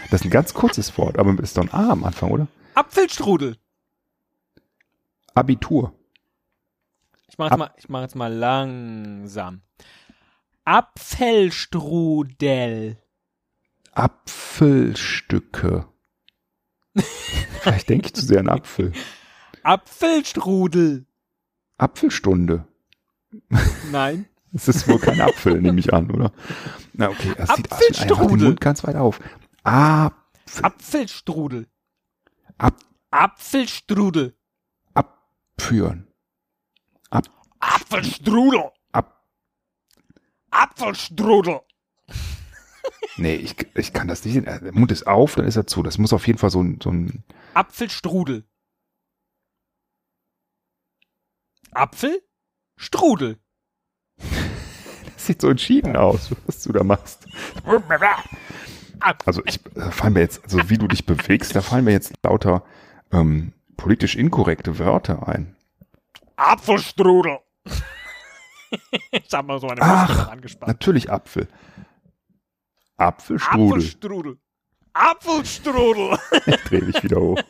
Das 0.10 0.20
ist 0.20 0.26
ein 0.26 0.32
ganz 0.32 0.54
kurzes 0.54 0.98
Wort, 0.98 1.18
aber 1.18 1.42
ist 1.42 1.56
doch 1.56 1.64
ein 1.64 1.72
A 1.72 1.92
am 1.92 2.04
Anfang, 2.04 2.32
oder? 2.32 2.48
Apfelstrudel. 2.76 3.56
Abitur. 5.34 5.94
Ich 7.32 7.38
mache 7.38 7.50
jetzt, 7.52 7.58
mal, 7.58 7.72
ich 7.78 7.88
mach 7.90 8.02
jetzt 8.02 8.16
mal 8.16 8.34
langsam. 8.34 9.62
Apfelstrudel. 10.66 12.98
Apfelstücke. 13.94 15.88
Vielleicht 16.96 17.88
denke 17.90 18.08
ich 18.08 18.14
zu 18.14 18.26
sehr 18.26 18.40
an 18.42 18.50
Apfel. 18.50 18.92
Apfelstrudel. 19.64 21.06
Apfelstunde. 21.78 22.66
Nein. 23.92 24.26
Es 24.54 24.68
ist 24.68 24.86
wohl 24.90 25.00
kein 25.00 25.22
Apfel, 25.22 25.62
nehme 25.62 25.80
ich 25.80 25.94
an, 25.94 26.12
oder? 26.12 26.34
Na, 26.92 27.08
okay, 27.10 27.34
das 27.38 27.56
sieht 27.56 27.72
aus 27.72 27.80
wie 27.80 27.86
einfach 27.86 27.98
den 27.98 28.12
Apfelstrudel. 28.12 28.48
Mund 28.50 28.60
ganz 28.62 28.84
weit 28.84 28.98
auf. 28.98 29.22
Apfel, 29.64 30.66
Apfelstrudel. 30.66 31.68
Ab- 32.58 32.84
Apfelstrudel. 33.10 34.36
abführen. 34.94 36.08
Apfelstrudel. 37.62 38.72
Ab, 38.92 39.24
Apfelstrudel. 40.50 41.62
nee, 43.18 43.36
ich, 43.36 43.56
ich 43.76 43.94
kann 43.94 44.08
das 44.08 44.26
nicht. 44.26 44.34
sehen. 44.34 44.46
Der 44.46 44.74
Mund 44.74 44.92
ist 44.92 45.08
auf, 45.08 45.36
dann 45.36 45.46
ist 45.46 45.56
er 45.56 45.68
zu. 45.68 45.84
Das 45.84 45.98
muss 45.98 46.14
auf 46.14 46.26
jeden 46.28 46.40
Fall 46.40 46.50
so 46.50 46.62
ein, 46.62 46.80
so 46.82 46.90
ein, 46.90 47.24
Apfelstrudel. 47.54 48.44
Apfelstrudel. 51.72 53.38
das 54.18 55.26
sieht 55.26 55.42
so 55.42 55.50
entschieden 55.50 55.96
aus, 55.96 56.32
was 56.46 56.64
du 56.64 56.74
da 56.74 56.84
machst. 56.84 57.28
Also 59.26 59.42
ich, 59.46 59.60
da 59.74 59.92
fallen 59.92 60.14
mir 60.14 60.20
jetzt, 60.22 60.44
also 60.44 60.70
wie 60.70 60.78
du 60.78 60.88
dich 60.88 61.06
bewegst, 61.06 61.56
da 61.56 61.62
fallen 61.62 61.86
mir 61.86 61.92
jetzt 61.92 62.14
lauter 62.24 62.64
ähm, 63.12 63.54
politisch 63.78 64.16
inkorrekte 64.16 64.80
Wörter 64.80 65.28
ein. 65.28 65.56
Apfelstrudel. 66.42 67.40
ich 69.12 69.34
hab 69.34 69.46
mal 69.46 69.60
so 69.60 69.68
eine 69.68 69.82
Ach, 69.82 70.30
angespannt. 70.30 70.68
Natürlich 70.68 71.12
Apfel. 71.12 71.48
Apfelstrudel. 72.98 73.74
Apfelstrudel. 73.78 74.38
Apfelstrudel. 74.94 76.18
Ich 76.48 76.56
dreh 76.64 76.82
mich 76.82 77.04
wieder 77.04 77.20
hoch. 77.22 77.40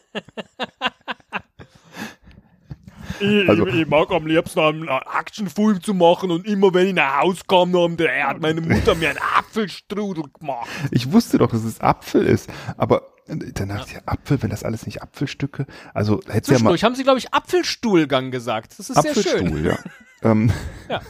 Ich, 3.19 3.47
Also- 3.49 3.67
ich, 3.67 3.75
ich 3.75 3.87
mag 3.87 4.09
am 4.11 4.25
liebsten 4.25 4.59
einen 4.59 4.87
Actionfilm 4.87 5.81
zu 5.83 5.93
machen 5.93 6.31
und 6.31 6.47
immer 6.47 6.73
wenn 6.73 6.87
ich 6.87 6.93
nach 6.93 7.21
Hause 7.21 7.41
kam, 7.47 7.71
dann 7.71 7.97
hat 8.23 8.41
meine 8.41 8.61
Mutter 8.61 8.95
mir 8.95 9.09
einen 9.09 9.19
Apfelstrudel 9.37 10.23
gemacht. 10.39 10.67
Ich 10.89 11.11
wusste 11.11 11.37
doch, 11.37 11.51
dass 11.51 11.63
es 11.63 11.79
Apfel 11.81 12.25
ist, 12.25 12.49
aber 12.77 13.10
dann 13.27 13.69
dachte 13.69 13.85
ich, 13.87 13.93
ja, 13.93 14.01
Apfel, 14.05 14.41
wenn 14.41 14.49
das 14.49 14.63
alles 14.63 14.85
nicht 14.85 15.01
Apfelstücke, 15.01 15.65
also 15.93 16.19
hättest 16.27 16.51
du 16.51 16.55
ja 16.55 16.59
mal 16.63 16.77
haben 16.77 16.95
sie, 16.95 17.03
glaube 17.03 17.19
ich, 17.19 17.33
Apfelstuhlgang 17.33 18.31
gesagt. 18.31 18.77
Das 18.77 18.89
ist 18.89 19.01
sehr 19.01 19.15
schön. 19.15 19.47
Apfelstuhl, 19.47 19.65
ja. 19.65 19.77
Ähm, 20.23 20.51
Ja. 20.87 21.01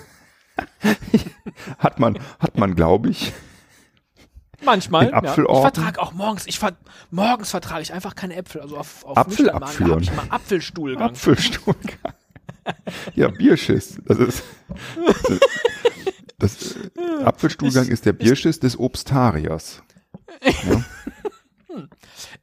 hat 1.79 1.99
man, 1.99 2.17
hat 2.39 2.57
man, 2.57 2.75
glaube 2.75 3.09
ich. 3.09 3.33
Manchmal. 4.63 5.09
Ja. 5.09 5.23
Ich 5.23 5.33
vertrage 5.33 6.01
auch 6.01 6.13
morgens, 6.13 6.45
ich 6.45 6.59
ver 6.59 6.73
morgens 7.09 7.49
vertrage 7.49 7.81
ich 7.81 7.93
einfach 7.93 8.15
keine 8.15 8.35
Äpfel. 8.35 8.61
Also 8.61 8.77
auf, 8.77 9.03
auf 9.05 9.17
Apfel 9.17 9.49
abführen. 9.49 9.91
habe 9.91 10.01
ich 10.03 10.13
mal 10.15 10.25
Apfelstuhlgang. 10.29 11.09
Apfelstuhlgang. 11.09 12.13
ja, 13.15 13.27
Bierschiss. 13.29 13.99
Das 14.05 14.19
ist. 14.19 14.43
Das, 16.37 16.75
äh, 16.75 17.23
Apfelstuhlgang 17.23 17.87
ist 17.87 18.05
der 18.05 18.13
Bierschiss 18.13 18.59
des 18.59 18.79
Obstariers. 18.79 19.81
Ja, 20.43 20.83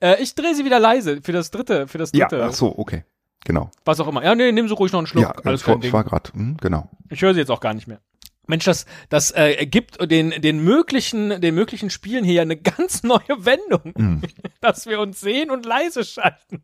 Äh, 0.01 0.23
ich 0.23 0.35
drehe 0.35 0.55
sie 0.55 0.65
wieder 0.65 0.79
leise 0.81 1.21
für 1.23 1.33
das 1.33 1.51
dritte, 1.51 1.89
für 1.89 1.99
das 1.99 2.11
ja 2.13 2.27
dritte, 2.29 2.45
ach 2.45 2.53
so, 2.53 2.77
okay. 2.79 3.05
Genau. 3.45 3.71
was 3.85 4.01
auch 4.01 4.09
immer. 4.09 4.23
Ja, 4.25 4.35
nee, 4.35 4.51
nimm 4.53 4.69
so 4.69 4.75
ruhig 4.75 4.93
noch 4.93 4.99
einen 4.99 5.07
Schluck. 5.07 5.23
Ja, 5.23 5.31
Alles 5.45 5.61
ich 5.61 5.67
kein 5.67 5.75
war, 5.77 5.81
Ding. 5.81 5.89
ich 5.89 5.93
war 5.93 6.05
gerade, 6.05 6.33
hm, 6.33 6.57
genau. 6.61 6.91
Ich 7.09 7.23
höre 7.23 7.33
sie 7.35 7.41
jetzt 7.41 7.51
auch 7.51 7.61
gar 7.61 7.73
nicht 7.73 7.87
mehr. 7.87 8.01
Mensch, 8.47 8.65
das, 8.65 8.87
das 9.11 9.31
äh, 9.31 9.67
gibt 9.67 9.99
den, 10.11 10.31
den 10.31 10.63
möglichen, 10.65 11.41
den 11.41 11.55
möglichen 11.55 11.91
Spielen 11.91 12.25
hier 12.25 12.43
eine 12.43 12.57
ganz 12.57 13.03
neue 13.05 13.21
Wendung, 13.39 13.93
Hm. 13.97 14.23
dass 14.61 14.87
wir 14.87 15.01
uns 15.01 15.21
sehen 15.21 15.51
und 15.51 15.65
leise 15.67 16.05
schalten. 16.05 16.63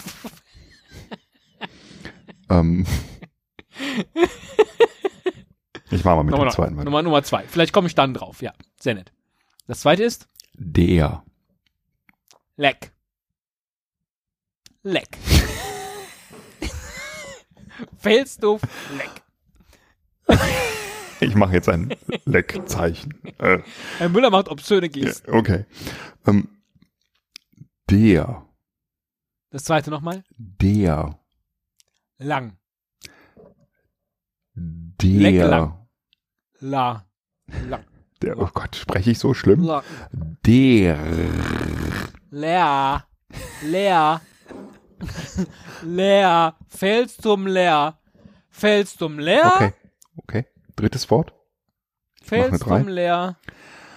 Ähm. 2.50 2.84
Ich 5.90 6.04
mache 6.04 6.16
mal 6.16 6.24
mit 6.24 6.32
Nummer, 6.32 6.46
dem 6.46 6.50
zweiten 6.52 6.76
weiter. 6.76 6.84
Nummer, 6.86 7.02
Nummer 7.02 7.22
zwei. 7.22 7.44
Vielleicht 7.46 7.72
komme 7.72 7.86
ich 7.86 7.94
dann 7.94 8.12
drauf. 8.14 8.42
Ja, 8.42 8.52
sehr 8.80 8.94
nett. 8.94 9.12
Das 9.68 9.80
zweite 9.80 10.02
ist 10.04 10.26
Der. 10.54 11.22
Leck. 12.56 12.92
Leck. 14.82 15.18
Fehlstuf. 17.98 18.62
Leck. 18.96 20.38
Ich 21.20 21.34
mache 21.34 21.52
jetzt 21.54 21.68
ein 21.68 21.94
Leckzeichen. 22.24 23.14
Äh, 23.38 23.58
Herr 23.99 24.08
Müller 24.08 24.30
macht 24.30 24.49
obszöne 24.49 24.88
Gesten. 24.88 25.30
okay. 25.30 25.66
Ähm, 26.26 26.49
der. 27.90 28.47
Das 29.50 29.64
zweite 29.64 29.90
nochmal. 29.90 30.25
Der. 30.36 31.18
Lang. 32.18 32.56
Der. 34.54 35.21
Lecklang. 35.21 35.86
La. 36.60 37.06
Lang. 37.68 37.84
Der. 38.23 38.38
Oh 38.38 38.49
Gott, 38.52 38.76
spreche 38.76 39.10
ich 39.10 39.18
so 39.18 39.34
schlimm? 39.34 39.62
La. 39.62 39.82
Der. 40.47 40.99
Leer. 42.30 43.06
Leer. 43.62 44.21
Leer. 45.82 46.56
Fehlstum 46.69 47.47
leer. 47.47 47.99
Fehlstum 48.50 49.19
leer. 49.19 49.52
Okay. 49.54 49.73
Okay. 50.17 50.47
Drittes 50.76 51.10
Wort. 51.10 51.32
drei. 52.28 52.82
leer. 52.82 53.36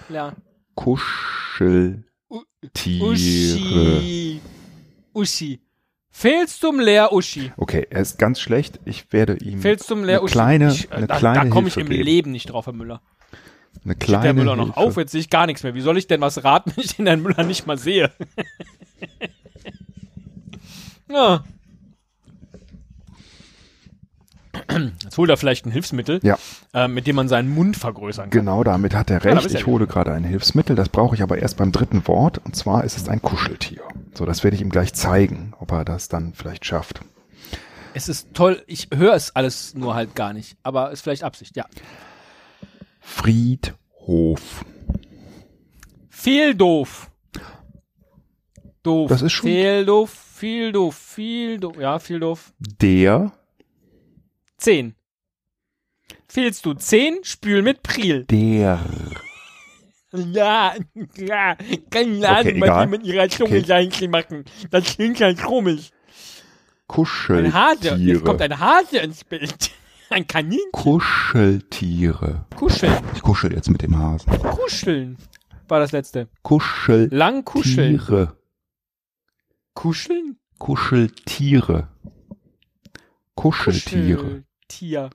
Leer. 0.08 0.34
Kuscheltiere. 0.74 2.02
Uschi. 3.00 4.40
Uschi. 5.12 5.60
Fehlstum 6.10 6.80
leer 6.80 7.12
Uschi. 7.12 7.52
Okay, 7.58 7.86
er 7.90 8.00
ist 8.00 8.18
ganz 8.18 8.40
schlecht. 8.40 8.80
Ich 8.86 9.12
werde 9.12 9.36
ihm 9.36 9.60
Fehlstum 9.60 10.02
leer 10.02 10.16
eine 10.16 10.24
Uschi. 10.24 10.32
kleine, 10.32 10.68
ich, 10.72 10.90
äh, 10.90 10.94
eine 10.94 11.06
da, 11.06 11.18
kleine 11.18 11.40
da 11.40 11.50
komme 11.50 11.68
ich 11.68 11.74
Hilfe 11.74 11.88
im 11.90 11.94
geben. 11.94 12.04
Leben 12.04 12.32
nicht 12.32 12.46
drauf, 12.46 12.64
Herr 12.66 12.72
Müller. 12.72 13.02
Eine 13.84 13.92
Steht 13.94 13.98
kleine 14.00 14.24
der 14.24 14.34
Müller 14.34 14.56
noch 14.56 14.64
Hilfe. 14.74 14.78
auf, 14.80 14.96
jetzt 14.96 15.12
sehe 15.12 15.20
ich 15.20 15.28
gar 15.28 15.46
nichts 15.46 15.62
mehr. 15.62 15.74
Wie 15.74 15.82
soll 15.82 15.98
ich 15.98 16.06
denn 16.06 16.22
was 16.22 16.42
raten, 16.42 16.72
wenn 16.76 16.84
ich 16.84 16.96
den 16.96 17.06
Herrn 17.06 17.20
Müller 17.22 17.44
nicht 17.44 17.66
mal 17.66 17.76
sehe? 17.78 18.10
ja. 21.10 21.44
Jetzt 25.02 25.18
holt 25.18 25.28
er 25.30 25.36
vielleicht 25.36 25.66
ein 25.66 25.70
Hilfsmittel, 25.70 26.18
Ja. 26.22 26.38
äh, 26.72 26.88
mit 26.88 27.06
dem 27.06 27.16
man 27.16 27.28
seinen 27.28 27.48
Mund 27.48 27.76
vergrößern 27.76 28.30
kann. 28.30 28.40
Genau, 28.40 28.64
damit 28.64 28.94
hat 28.94 29.10
er 29.10 29.22
recht. 29.22 29.44
du 29.44 29.46
ich 29.48 29.60
ja 29.60 29.66
hole 29.66 29.86
gerade 29.86 30.12
ein 30.12 30.24
Hilfsmittel, 30.24 30.74
das 30.74 30.88
brauche 30.88 31.14
ich 31.14 31.22
aber 31.22 31.38
erst 31.38 31.58
beim 31.58 31.72
dritten 31.72 32.06
Wort. 32.08 32.38
Und 32.38 32.56
zwar 32.56 32.82
ist 32.84 32.96
es 32.96 33.08
ein 33.08 33.20
Kuscheltier. 33.22 33.82
So, 34.14 34.24
das 34.24 34.44
werde 34.44 34.54
ich 34.56 34.62
ihm 34.62 34.70
gleich 34.70 34.94
zeigen, 34.94 35.52
ob 35.60 35.72
er 35.72 35.84
das 35.84 36.08
dann 36.08 36.32
vielleicht 36.34 36.64
schafft. 36.64 37.00
Es 37.94 38.08
ist 38.08 38.28
toll, 38.34 38.62
ich 38.66 38.88
höre 38.94 39.14
es 39.14 39.34
alles 39.36 39.74
nur 39.74 39.94
halt 39.94 40.14
gar 40.14 40.32
nicht, 40.32 40.56
aber 40.62 40.90
ist 40.90 41.02
vielleicht 41.02 41.22
Absicht, 41.22 41.54
ja. 41.56 41.66
Friedhof. 43.00 44.64
Viel 46.08 46.54
doof. 46.54 47.10
Doof. 48.82 49.08
Das 49.08 49.22
ist 49.22 49.32
schon- 49.32 49.48
Viel 49.50 49.84
doof, 49.86 50.16
viel 50.36 50.72
doof, 50.72 50.94
viel 50.96 51.58
doof. 51.58 51.76
Ja, 51.78 51.98
viel 51.98 52.20
doof. 52.20 52.52
Der, 52.58 53.32
Zehn. 54.58 54.94
Fehlst 56.28 56.64
du 56.66 56.74
zehn? 56.74 57.18
Spül 57.22 57.62
mit 57.62 57.82
Priel. 57.82 58.24
der. 58.24 58.80
Ja, 60.12 60.74
ja, 61.16 61.56
keine 61.90 62.28
Ahnung, 62.28 62.52
Okay, 62.52 62.60
was 62.60 62.84
die 62.84 62.90
mit 62.90 63.02
ihrer 63.04 63.28
Zunge 63.28 63.58
Okay. 63.58 63.72
eigentlich 63.72 64.08
machen. 64.08 64.44
Das 64.70 64.84
klingt 64.96 65.18
ja 65.18 65.34
komisch. 65.34 65.90
Ein 66.88 67.52
Hase, 67.52 67.96
jetzt 67.96 68.24
kommt 68.24 68.38
Kuscheltiere. 68.38 68.42
ein 68.44 68.60
Hase 68.60 68.98
ins 68.98 69.24
Bild. 69.24 69.70
Ein 70.08 70.24
Kaninchen. 70.28 70.70
Kuscheltiere. 70.70 72.46
Kuscheln. 72.54 72.94
Ich 73.14 73.22
kuschel 73.22 73.52
jetzt 73.52 73.68
mit 73.68 73.82
dem 73.82 73.98
Hasen. 73.98 74.30
Kuscheln 74.38 75.18
war 75.66 75.80
das 75.80 75.90
letzte. 75.90 76.28
Kuscheltiere. 76.42 77.18
Lang 77.18 77.44
kuscheln. 77.44 78.00
Kuscheln? 79.76 80.38
Kuscheltiere. 80.58 81.88
Kuscheltiere. 83.36 84.16
Kuscheltier. 84.68 85.10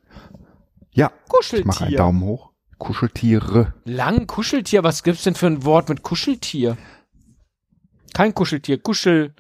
Ja, 0.92 1.12
ich 1.26 1.30
Kuscheltier. 1.30 1.68
mache 1.68 1.86
einen 1.86 1.96
Daumen 1.98 2.22
hoch. 2.22 2.52
Kuscheltiere. 2.78 3.74
Lang 3.86 4.28
Kuscheltier, 4.28 4.84
was 4.84 5.04
gibt's 5.04 5.24
denn 5.24 5.36
für 5.36 5.48
ein 5.48 5.66
Wort 5.66 5.90
mit 5.90 6.04
Kuscheltier? 6.04 6.78
Kein 8.14 8.34
Kuscheltier, 8.34 8.78
Kuschel. 8.82 9.34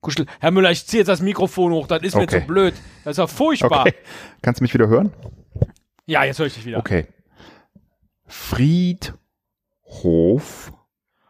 Kuschel. 0.00 0.26
Herr 0.40 0.50
Müller, 0.52 0.70
ich 0.70 0.86
ziehe 0.86 1.00
jetzt 1.00 1.08
das 1.08 1.20
Mikrofon 1.20 1.72
hoch, 1.72 1.86
das 1.86 2.02
ist 2.02 2.14
mir 2.16 2.22
Okay. 2.22 2.40
zu 2.40 2.46
blöd. 2.46 2.74
Das 3.04 3.12
ist 3.12 3.18
ja 3.18 3.26
furchtbar. 3.26 3.82
Okay. 3.82 3.94
Kannst 4.42 4.60
du 4.60 4.64
mich 4.64 4.72
wieder 4.74 4.88
hören? 4.88 5.12
Ja, 6.06 6.24
jetzt 6.24 6.38
höre 6.38 6.46
ich 6.46 6.54
dich 6.54 6.64
wieder. 6.64 6.78
Okay. 6.78 7.06
Friedhof. 8.26 9.16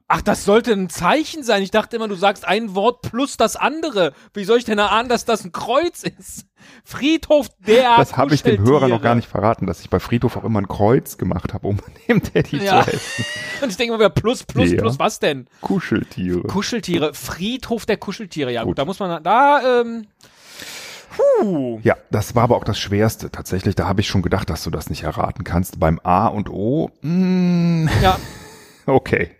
Ach, 0.08 0.22
das 0.22 0.44
sollte 0.44 0.72
ein 0.72 0.88
Zeichen 0.88 1.42
sein. 1.42 1.64
Ich 1.64 1.72
dachte 1.72 1.96
immer, 1.96 2.06
du 2.06 2.14
sagst 2.14 2.46
ein 2.46 2.76
Wort 2.76 3.02
plus 3.02 3.36
das 3.36 3.56
andere. 3.56 4.12
Wie 4.34 4.44
soll 4.44 4.58
ich 4.58 4.64
denn 4.64 4.78
erahnen, 4.78 5.08
dass 5.08 5.24
das 5.24 5.44
ein 5.44 5.50
Kreuz 5.50 6.04
ist? 6.04 6.46
Friedhof 6.84 7.48
der 7.66 7.96
Das 7.96 8.16
habe 8.16 8.32
ich 8.32 8.44
dem 8.44 8.62
Hörer 8.64 8.86
noch 8.86 9.02
gar 9.02 9.16
nicht 9.16 9.28
verraten, 9.28 9.66
dass 9.66 9.80
ich 9.80 9.90
bei 9.90 9.98
Friedhof 9.98 10.36
auch 10.36 10.44
immer 10.44 10.60
ein 10.60 10.68
Kreuz 10.68 11.18
gemacht 11.18 11.52
habe, 11.54 11.66
um 11.66 11.78
dem 12.08 12.22
Teddy 12.22 12.58
Ja. 12.58 12.82
zu 12.82 12.86
helfen. 12.92 13.24
Und 13.62 13.70
ich 13.70 13.76
denke 13.76 13.94
immer 13.94 13.98
wieder, 14.00 14.10
plus, 14.10 14.44
plus, 14.44 14.70
Ja. 14.70 14.78
plus, 14.80 14.96
was 15.00 15.18
denn? 15.18 15.48
Kuscheltiere. 15.60 16.42
Kuscheltiere. 16.42 17.12
Friedhof 17.12 17.84
der 17.84 17.96
Kuscheltiere. 17.96 18.52
Ja, 18.52 18.60
gut, 18.62 18.70
Gut. 18.70 18.78
da 18.78 18.84
muss 18.84 19.00
man, 19.00 19.22
da, 19.24 19.80
ähm, 19.80 20.06
puh. 21.40 21.80
ja, 21.82 21.96
das 22.12 22.36
war 22.36 22.44
aber 22.44 22.56
auch 22.56 22.64
das 22.64 22.78
Schwerste 22.78 23.30
tatsächlich. 23.32 23.74
Da 23.74 23.88
habe 23.88 24.00
ich 24.02 24.06
schon 24.06 24.22
gedacht, 24.22 24.50
dass 24.50 24.62
du 24.62 24.70
das 24.70 24.88
nicht 24.88 25.02
erraten 25.02 25.42
kannst. 25.42 25.80
Beim 25.80 25.98
A 26.04 26.28
und 26.28 26.48
O, 26.48 26.90
mm, 27.02 27.88
Ja, 28.02 28.18
okay. 28.86 29.30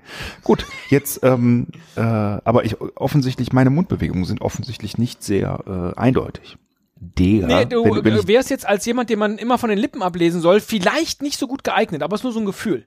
Gut, 0.42 0.66
jetzt, 0.90 1.22
ähm, 1.22 1.68
äh, 1.96 2.00
aber 2.00 2.64
ich 2.64 2.80
offensichtlich, 2.96 3.52
meine 3.52 3.70
Mundbewegungen 3.70 4.24
sind 4.24 4.40
offensichtlich 4.42 4.98
nicht 4.98 5.22
sehr 5.22 5.94
äh, 5.96 5.98
eindeutig. 6.00 6.56
Der. 6.98 7.46
Nee, 7.46 7.64
du 7.66 7.85
wenn, 7.85 8.04
wenn 8.04 8.14
äh, 8.14 8.18
ich, 8.20 8.26
wärst 8.28 8.50
jetzt 8.50 8.66
als 8.66 8.87
jemand, 8.87 9.11
den 9.11 9.18
man 9.18 9.38
immer 9.38 9.59
von 9.59 9.68
den 9.68 9.78
Lippen 9.78 10.02
ablesen 10.02 10.40
soll, 10.40 10.61
vielleicht 10.61 11.22
nicht 11.22 11.38
so 11.38 11.46
gut 11.46 11.62
geeignet, 11.62 12.02
aber 12.02 12.14
es 12.14 12.20
ist 12.20 12.24
nur 12.24 12.32
so 12.32 12.40
ein 12.40 12.46
Gefühl. 12.46 12.87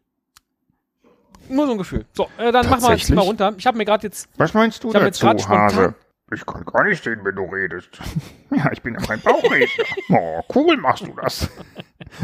Nur 1.48 1.66
so 1.66 1.72
ein 1.74 1.78
Gefühl. 1.78 2.06
So, 2.14 2.28
äh, 2.38 2.52
dann 2.52 2.70
mach 2.70 2.80
mal 2.80 2.96
jetzt 2.98 3.10
mal 3.12 3.22
runter. 3.22 3.54
Ich 3.58 3.66
habe 3.68 3.78
mir 3.78 3.86
gerade 3.86 4.06
jetzt. 4.08 4.30
Was 4.38 4.54
meinst 4.54 4.84
du 4.84 4.90
Ich 4.90 4.96
hab 4.96 5.04
jetzt 5.04 5.22
dazu, 5.24 5.44
spontan- 5.44 5.60
Hase? 5.60 5.96
Ich 6.32 6.46
kann 6.46 6.64
gar 6.64 6.84
nicht 6.84 7.04
sehen, 7.04 7.20
wenn 7.24 7.36
du 7.36 7.44
redest. 7.46 7.90
Ja, 8.52 8.72
ich 8.72 8.82
bin 8.82 8.96
ja 8.96 9.00
kein 9.00 9.22
Bauchredner. 9.22 9.86
Oh, 10.10 10.42
cool 10.56 10.76
machst 10.78 11.06
du 11.06 11.14
das. 11.22 11.48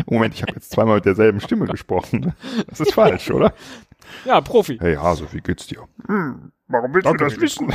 Moment, 0.08 0.34
ich 0.34 0.42
habe 0.42 0.54
jetzt 0.54 0.72
zweimal 0.72 0.96
mit 0.96 1.06
derselben 1.06 1.40
Stimme 1.40 1.68
gesprochen. 1.68 2.34
Das 2.68 2.80
ist 2.80 2.94
falsch, 2.94 3.30
oder? 3.30 3.54
Ja, 4.26 4.42
Profi. 4.42 4.78
Hey 4.80 4.96
Hase, 4.96 5.28
wie 5.32 5.42
geht's 5.42 5.68
dir? 5.68 5.88
Hm, 6.08 6.52
warum 6.68 6.94
willst 6.94 7.06
Danke, 7.06 7.26
du 7.26 7.30
das 7.32 7.40
wissen? 7.40 7.68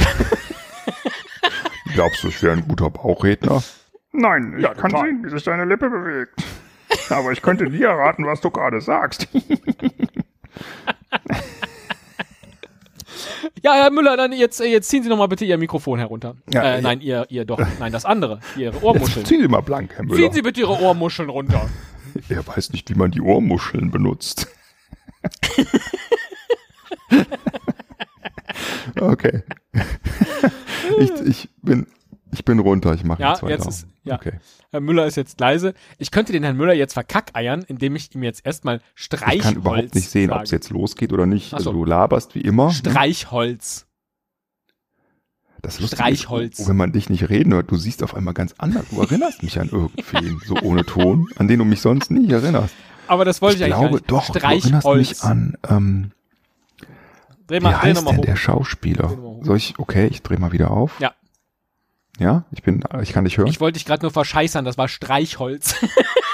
Glaubst 1.95 2.23
du, 2.23 2.29
ich 2.29 2.43
wäre 2.43 2.57
ein 2.57 2.67
guter 2.67 2.91
Bauchredner? 2.91 3.63
Nein, 4.13 4.55
ich 4.57 4.63
Ja, 4.63 4.75
kann 4.75 4.91
total. 4.91 5.07
sehen, 5.07 5.25
wie 5.25 5.31
sich 5.31 5.43
deine 5.43 5.65
Lippe 5.65 5.91
bewegt. 5.91 6.35
Aber 7.11 7.33
ich 7.33 7.43
könnte 7.43 7.65
nie 7.65 7.83
erraten, 7.83 8.27
was 8.27 8.41
du 8.41 8.51
gerade 8.51 8.81
sagst. 8.81 9.29
Ja, 13.63 13.75
Herr 13.75 13.91
Müller, 13.91 14.17
dann 14.17 14.33
jetzt, 14.33 14.61
äh, 14.61 14.65
jetzt 14.67 14.89
ziehen 14.89 15.03
Sie 15.03 15.09
noch 15.11 15.19
mal 15.19 15.27
bitte 15.27 15.45
Ihr 15.45 15.59
Mikrofon 15.59 15.99
herunter. 15.99 16.35
Ja, 16.51 16.63
äh, 16.63 16.75
ja. 16.77 16.81
nein, 16.81 17.01
ihr, 17.01 17.27
ihr 17.29 17.45
doch, 17.45 17.61
nein, 17.79 17.93
das 17.93 18.05
andere, 18.07 18.41
Ihre 18.57 18.73
Jetzt 18.75 18.83
Ohrmuscheln. 18.83 19.27
ziehen 19.27 19.43
Sie 19.43 19.49
mal 19.49 19.61
blank, 19.61 19.93
Herr 19.97 20.05
Müller. 20.05 20.17
Ziehen 20.17 20.33
Sie 20.33 20.41
bitte 20.43 20.61
Ihre 20.61 20.81
Ohrmuscheln 20.81 21.29
runter. 21.29 21.69
Er 22.29 22.47
weiß 22.47 22.73
nicht, 22.73 22.89
wie 22.91 22.95
man 22.95 23.11
die 23.11 23.21
Ohrmuscheln 23.21 23.91
benutzt. 23.91 24.49
okay. 29.01 29.43
ich, 30.99 31.11
ich 31.27 31.49
bin 31.63 31.87
ich 32.33 32.45
bin 32.45 32.61
runter, 32.61 32.95
ich 32.95 33.03
mache 33.05 33.21
Ja, 33.23 33.31
jetzt 33.33 33.43
weiter. 33.43 33.55
jetzt 33.55 33.69
ist- 33.69 33.87
ja. 34.05 34.15
Okay. 34.15 34.33
Herr 34.71 34.81
Müller 34.81 35.07
ist 35.07 35.17
jetzt 35.17 35.41
leise. 35.41 35.75
Ich 35.99 36.11
könnte 36.11 36.33
den 36.33 36.43
Herrn 36.45 36.57
Müller 36.57 36.73
jetzt 36.75 36.93
verkackeiern, 36.95 37.65
indem 37.67 37.97
ich 37.97 38.15
ihm 38.15 38.23
jetzt 38.23 38.47
erstmal 38.47 38.81
Streichholz 38.95 39.35
Ich 39.37 39.43
kann 39.43 39.57
überhaupt 39.57 39.95
nicht 39.95 40.09
sehen, 40.09 40.31
ob 40.31 40.43
es 40.43 40.51
jetzt 40.53 40.71
losgeht 40.71 41.13
oder 41.13 41.27
nicht. 41.27 41.53
Also 41.55 41.73
so. 41.73 41.73
du 41.73 41.85
laberst 41.85 42.35
wie 42.35 42.41
immer. 42.41 42.71
Streichholz. 42.71 43.87
Das 45.61 45.81
Lustige 45.81 46.03
Streichholz. 46.03 46.61
Ist, 46.61 46.69
wenn 46.69 46.77
man 46.77 46.93
dich 46.93 47.11
nicht 47.11 47.29
reden 47.29 47.53
hört, 47.53 47.71
du 47.71 47.77
siehst 47.77 48.03
auf 48.03 48.15
einmal 48.15 48.33
ganz 48.33 48.55
anders. 48.59 48.87
Du 48.91 49.01
erinnerst 49.01 49.43
mich 49.43 49.59
an 49.61 49.69
irgendwen, 49.69 50.41
so 50.47 50.57
ohne 50.63 50.87
Ton, 50.87 51.27
an 51.37 51.49
den 51.49 51.59
du 51.59 51.65
mich 51.67 51.81
sonst 51.83 52.11
nie 52.11 52.31
erinnerst. 52.31 52.75
Aber 53.09 53.25
das 53.27 53.43
wollte 53.43 53.57
ich, 53.57 53.63
ich 53.63 53.75
eigentlich 53.75 53.81
glaube, 53.81 53.95
nicht. 53.97 54.11
doch, 54.11 54.31
du 54.31 54.39
erinnerst 54.39 54.69
Streichholz. 54.69 55.09
mich 55.11 55.23
an, 55.25 55.57
ähm, 55.69 56.13
Dreh 57.51 57.59
wie 57.59 57.65
mal, 57.65 57.73
dreh 57.73 57.89
heißt 57.89 58.05
mal 58.05 58.13
denn 58.13 58.23
der 58.23 58.37
Schauspieler? 58.37 59.09
Dreh. 59.09 59.45
Soll 59.45 59.57
ich, 59.57 59.79
okay, 59.79 60.07
ich 60.07 60.23
drehe 60.23 60.39
mal 60.39 60.53
wieder 60.53 60.71
auf. 60.71 61.01
Ja. 61.01 61.13
Ja, 62.19 62.45
ich 62.53 62.63
bin, 62.63 62.85
ich 63.03 63.13
kann 63.13 63.25
dich 63.25 63.39
hören. 63.39 63.49
Ich 63.49 63.61
wollte 63.61 63.79
dich 63.79 63.87
gerade 63.87 64.03
nur 64.03 64.11
verscheißern, 64.13 64.65
das 64.65 64.77
war 64.79 64.89
Streichholz. 64.89 65.75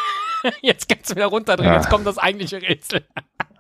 jetzt 0.63 0.89
kannst 0.89 1.11
du 1.11 1.17
wieder 1.17 1.27
runterdrehen, 1.27 1.71
Ja. 1.71 1.77
jetzt 1.77 1.89
kommt 1.89 2.07
das 2.07 2.19
eigentliche 2.19 2.61
Rätsel. 2.63 3.05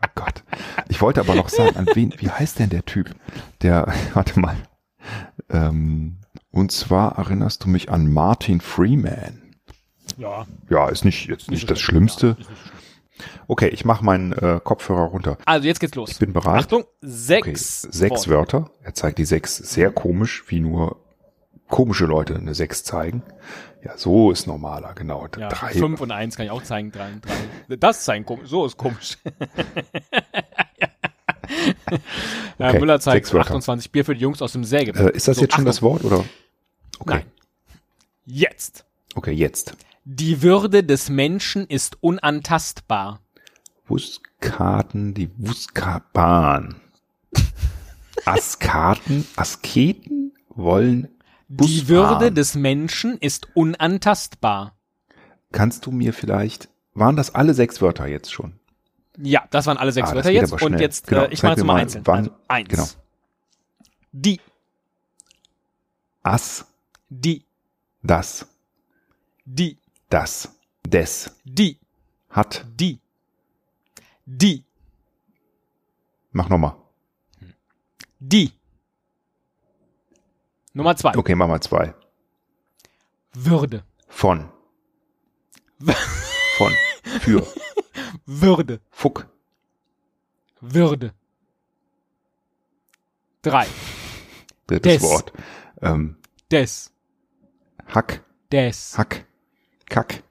Oh 0.05 0.09
Gott. 0.15 0.45
Ich 0.89 1.01
wollte 1.01 1.21
aber 1.21 1.35
noch 1.35 1.49
sagen, 1.49 1.75
an 1.77 1.87
wen, 1.95 2.13
wie 2.19 2.31
heißt 2.31 2.59
denn 2.59 2.69
der 2.69 2.85
Typ? 2.85 3.15
Der, 3.63 3.93
warte 4.15 4.39
mal. 4.39 4.55
Ähm, 5.49 6.19
und 6.51 6.71
zwar 6.71 7.17
erinnerst 7.17 7.65
du 7.65 7.71
mich 7.71 7.91
an 7.91 8.13
Martin 8.13 8.61
Freeman. 8.61 9.55
Ja. 10.19 10.47
Ja, 10.69 10.91
ist 10.91 11.07
nicht 11.07 11.29
jetzt 11.29 11.51
nicht, 11.51 11.63
so 11.63 11.67
das 11.69 11.81
schlimm, 11.81 12.09
Schlimmste. 12.09 12.37
Okay, 13.47 13.69
ich 13.69 13.85
mache 13.85 14.05
meinen 14.05 14.33
äh, 14.33 14.61
Kopfhörer 14.63 15.05
runter. 15.07 15.39
Also 15.47 15.67
jetzt 15.67 15.81
geht's 15.81 15.95
los. 15.95 16.11
Ich 16.11 16.19
bin 16.19 16.33
bereit. 16.33 16.61
Achtung, 16.61 16.83
Okay, 16.83 16.93
sechs. 17.03 17.83
sechs 17.83 18.29
Worte. 18.29 18.59
Wörter. 18.59 18.71
Er 18.83 18.95
zeigt 18.95 19.19
die 19.19 19.25
sechs 19.25 19.57
sehr 19.57 19.91
komisch, 19.91 20.45
wie 20.49 20.61
nur 20.61 21.01
komische 21.69 22.05
Leute 22.07 22.35
eine 22.35 22.55
sechs 22.55 22.85
zeigen. 22.85 23.23
Ja, 23.85 23.97
so 23.97 24.31
ist 24.33 24.47
normaler, 24.47 24.95
genau. 24.95 25.27
Ja, 25.39 25.49
Drei. 25.49 25.73
fünf 25.73 26.01
und 26.01 26.11
eins 26.11 26.37
kann 26.37 26.45
ich 26.47 26.51
auch 26.51 26.63
zeigen. 26.63 26.91
Drei, 26.93 27.09
drei. 27.69 27.77
Das 27.77 28.09
ein 28.09 28.25
komisch. 28.27 28.49
So 28.49 28.67
ist 28.67 28.77
komisch. 28.77 29.17
Okay, 32.59 32.81
Müller 32.81 32.99
zeigt 33.01 33.27
sechs 33.27 33.35
Wörter. 33.35 33.51
28 33.51 33.93
Bier 33.93 34.05
für 34.05 34.15
die 34.15 34.21
Jungs 34.21 34.43
aus 34.43 34.53
dem 34.53 34.65
Säge. 34.65 34.93
Äh, 34.93 35.15
ist 35.17 35.29
das 35.29 35.37
so, 35.37 35.43
jetzt 35.43 35.53
schon 35.55 35.61
Achtung. 35.61 35.65
das 35.67 35.83
Wort 35.83 36.05
oder? 36.05 36.25
Okay. 36.99 37.15
Nein. 37.17 37.23
Jetzt. 38.25 38.85
Okay, 39.15 39.33
jetzt. 39.33 39.77
Die 40.09 40.41
Würde 40.41 40.85
des 40.85 41.09
Menschen 41.09 41.67
ist 41.67 41.97
unantastbar. 42.01 43.19
Wuskaten, 43.89 45.15
die 45.15 45.29
Wuskabahn. 45.37 46.77
Askaten, 48.25 49.27
Asketen 49.35 50.33
wollen 50.49 51.09
Bus 51.49 51.67
Die 51.67 51.89
Würde 51.89 52.31
des 52.31 52.55
Menschen 52.55 53.19
ist 53.19 53.49
unantastbar. 53.55 54.77
Kannst 55.51 55.87
du 55.87 55.91
mir 55.91 56.13
vielleicht, 56.13 56.69
waren 56.95 57.17
das 57.17 57.35
alle 57.35 57.53
sechs 57.53 57.83
Wörter 57.83 58.07
jetzt 58.07 58.33
schon? 58.33 58.53
Ja, 59.19 59.45
das 59.51 59.67
waren 59.67 59.77
alle 59.77 59.91
sechs 59.91 60.11
Ah, 60.11 60.15
Wörter 60.15 60.31
jetzt. 60.31 60.63
Und 60.63 60.79
jetzt, 60.79 61.09
Genau, 61.09 61.23
äh, 61.25 61.33
ich 61.33 61.43
mache 61.43 61.55
jetzt 61.55 61.65
mal 61.65 61.73
mal, 61.75 61.81
einzeln. 61.81 62.07
wann- 62.07 62.19
also 62.29 62.33
eins. 62.47 62.69
genau. 62.69 62.87
Die, 64.13 64.41
As, 66.23 66.65
die, 67.09 67.45
das, 68.03 68.47
die, 69.45 69.79
das, 70.09 70.49
des, 70.87 71.31
die, 71.45 71.79
hat. 72.31 72.65
die, 72.79 73.01
die, 74.25 74.65
Mach 76.33 76.49
nochmal. 76.51 76.77
die. 78.19 78.53
Nummer 80.75 80.95
zwei. 80.97 81.17
Okay, 81.17 81.35
mach 81.35 81.49
mal 81.49 81.61
zwei. 81.63 81.95
Würde, 83.33 83.85
Von. 84.09 84.51
Von. 86.59 86.73
Für. 87.21 87.47
Würde, 88.27 88.81
Fuck. 88.91 89.29
Würde. 90.61 91.15
Drei. 93.43 93.67
Drittes 94.67 94.93
Des. 94.95 95.03
Wort. 95.03 95.33
Ähm, 95.81 96.17
Des, 96.51 96.93
Hack. 97.87 98.23
des. 98.53 98.99
Hack. 98.99 99.27
Kack. 99.89 100.23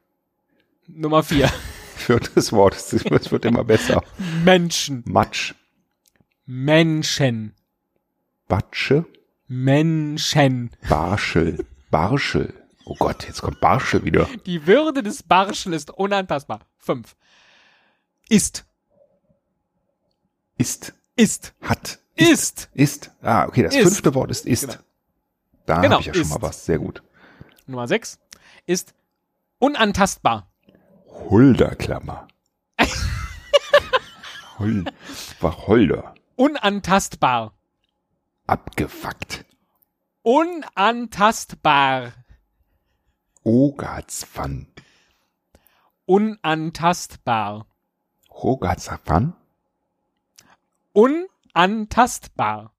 Nummer 0.87 1.23
vier. 1.23 1.47
Viertes 1.95 2.51
Wort. 2.51 2.75
Es 2.75 3.31
wird 3.31 3.45
immer 3.45 3.63
besser. 3.63 4.03
Menschen, 4.43 5.03
Matsch. 5.07 5.53
Menschen, 6.45 7.55
Batsche. 8.47 9.05
Menschen. 9.47 10.69
Barschel. 10.87 11.65
Barschel. 11.89 12.53
Oh 12.85 12.95
Gott, 12.99 13.25
jetzt 13.27 13.41
kommt 13.41 13.59
Barschel 13.61 14.03
wieder. 14.03 14.27
Die 14.45 14.67
Würde 14.67 15.01
des 15.01 15.23
Barschen 15.23 15.73
ist 15.73 15.89
unantastbar. 15.89 16.59
Fünf. 16.77 17.15
Ist, 18.29 18.65
Ist. 20.57 20.93
ist, 21.15 21.53
Hat. 21.61 21.99
ist. 22.15 22.69
Ist. 22.73 23.11
Ah, 23.21 23.47
okay, 23.47 23.63
das 23.63 23.75
Ist. 23.75 23.83
fünfte 23.83 24.13
Wort 24.13 24.29
ist 24.31 24.45
ist. 24.45 24.67
Genau. 24.67 24.79
Da 25.65 25.81
Genau, 25.81 25.93
habe 25.93 26.01
ich 26.01 26.07
ja 26.07 26.13
schon 26.13 26.21
ist. 26.23 26.29
mal 26.29 26.41
was. 26.43 26.65
Sehr 26.65 26.77
gut. 26.77 27.01
Nummer 27.65 27.87
sechs. 27.87 28.19
Ist 28.67 28.93
unantastbar. 29.59 30.51
Hulderklammer. 31.29 32.27
Hol 34.59 34.85
Wacholder. 35.39 36.15
Unantastbar. 36.35 37.53
Abgefuckt. 38.47 39.45
Unantastbar. 40.23 42.13
Ogatzwan. 43.43 44.67
Unantastbar. 46.05 47.65
Hogatzwan. 48.29 49.33
Unantastbar. 50.93 52.71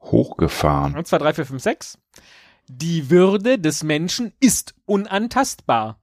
Hochgefahren. 0.00 0.96
1, 0.96 1.08
2, 1.08 1.18
3, 1.18 1.32
4, 1.34 1.46
5, 1.46 1.62
6. 1.62 1.98
Die 2.68 3.10
Würde 3.10 3.58
des 3.58 3.82
Menschen 3.82 4.32
ist 4.40 4.74
unantastbar. 4.86 5.98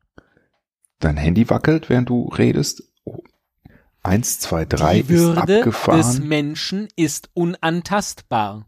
Dein 1.00 1.18
Handy 1.18 1.50
wackelt, 1.50 1.90
während 1.90 2.10
du 2.10 2.28
redest. 2.28 2.84
Oh. 3.06 3.24
Eins, 4.04 4.40
zwei, 4.40 4.66
drei 4.66 4.96
Die 4.96 5.00
ist 5.02 5.10
Würde 5.10 5.62
des. 5.64 6.20
Menschen 6.20 6.88
ist 6.96 7.30
unantastbar. 7.34 8.68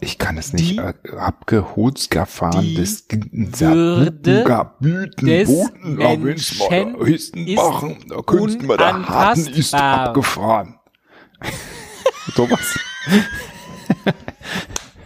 Ich 0.00 0.18
kann 0.18 0.36
es 0.38 0.52
nicht. 0.52 0.70
Die- 0.72 0.78
Äh, 0.78 0.94
abgeholzgafahren 1.16 2.62
die 2.62 2.74
des 2.74 3.06
Würde 3.08 4.44
des 5.16 5.48
Menschen 5.82 6.94
Machen, 7.56 8.04
da 8.08 8.22
könntest 8.22 8.62
wir 8.62 8.76
der 8.78 9.08
Harten 9.08 9.46
ist 9.46 9.74
abgefahren. 9.74 10.78
Sowas. 12.34 12.78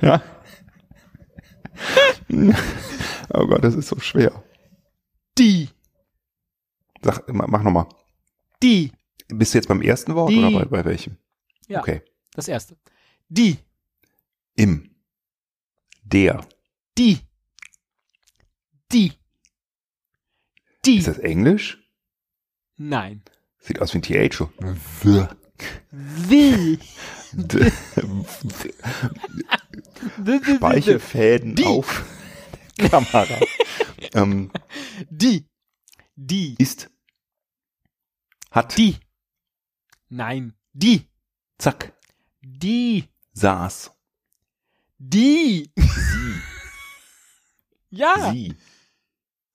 ja. 0.00 0.22
Oh 3.32 3.46
Gott, 3.46 3.64
das 3.64 3.74
ist 3.74 3.88
so 3.88 3.98
schwer. 4.00 4.42
Die, 5.38 5.68
Sag, 7.02 7.26
ma- 7.32 7.46
mach 7.46 7.62
nochmal. 7.62 7.86
die, 8.62 8.92
Bist 9.28 9.54
du 9.54 9.58
jetzt 9.58 9.68
beim 9.68 9.80
ersten 9.82 10.14
Wort 10.14 10.30
Die. 10.30 10.38
oder 10.38 10.50
bei, 10.50 10.64
bei 10.66 10.84
welchem? 10.84 11.16
Ja. 11.68 11.80
Okay. 11.80 12.02
das 12.34 12.48
erste. 12.48 12.76
Die, 13.28 13.56
Im. 14.56 14.90
Der. 16.04 16.46
die, 16.98 17.18
Die. 18.92 19.12
Die. 20.84 20.98
Ist 20.98 21.08
das 21.08 21.18
Englisch? 21.18 21.78
Nein. 22.76 23.22
Sieht 23.58 23.80
aus 23.80 23.94
wie 23.94 23.98
ein 23.98 24.02
TH. 24.02 24.48
The. 25.02 25.26
Will. 25.90 26.78
Speichelfäden 30.56 31.54
die. 31.54 31.64
auf 31.64 32.04
der 32.78 32.88
Kamera. 32.90 33.40
ähm, 34.14 34.50
die. 35.10 35.46
Die. 36.16 36.54
Ist. 36.58 36.90
Hat. 38.50 38.76
Die. 38.78 38.96
Nein. 40.08 40.54
Die. 40.72 41.08
Zack. 41.58 41.92
Die. 42.40 43.04
Saß. 43.32 43.92
Die. 44.98 45.72
Sie. 45.76 46.40
ja. 47.90 48.30
Sie. 48.30 48.54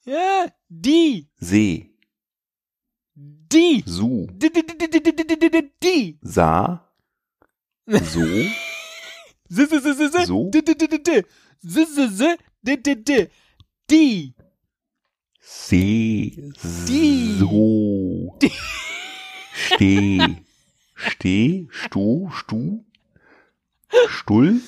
Ja. 0.06 0.48
Die. 0.68 1.30
See. 1.38 1.96
Die. 3.16 3.84
Su. 3.86 4.28
Die. 5.82 6.20
Sa. 6.22 6.86
So. 7.86 8.22
So? 10.26 10.52
Die. 13.90 14.34
Se. 15.42 16.32
So. 17.40 18.40
Steh. 19.54 20.20
Steh. 20.94 21.68
Stu. 21.72 22.30
Stu. 22.32 22.86
Stull. 24.08 24.62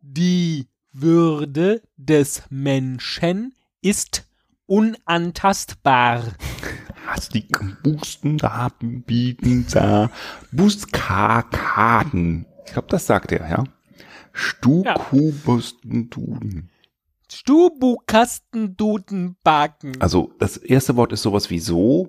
Die 0.00 0.66
Würde 0.92 1.82
des 1.96 2.42
Menschen 2.50 3.54
ist 3.82 4.26
unantastbar. 4.66 6.24
Hast 7.06 7.34
die 7.34 7.46
Buchsten 7.84 8.38
da 8.38 8.70
bieten 8.80 9.66
da 9.70 10.10
Buskakaden. 10.50 12.46
Ich 12.66 12.72
glaube, 12.72 12.88
das 12.88 13.06
sagt 13.06 13.30
er, 13.30 13.48
ja. 13.48 13.64
Stukubusten 14.32 16.10
Duden. 16.10 16.70
Stubukasten, 17.28 18.76
Duden, 18.76 19.36
Baken. 19.42 20.00
Also, 20.00 20.32
das 20.38 20.56
erste 20.56 20.96
Wort 20.96 21.12
ist 21.12 21.22
sowas 21.22 21.50
wie 21.50 21.58
so. 21.58 22.08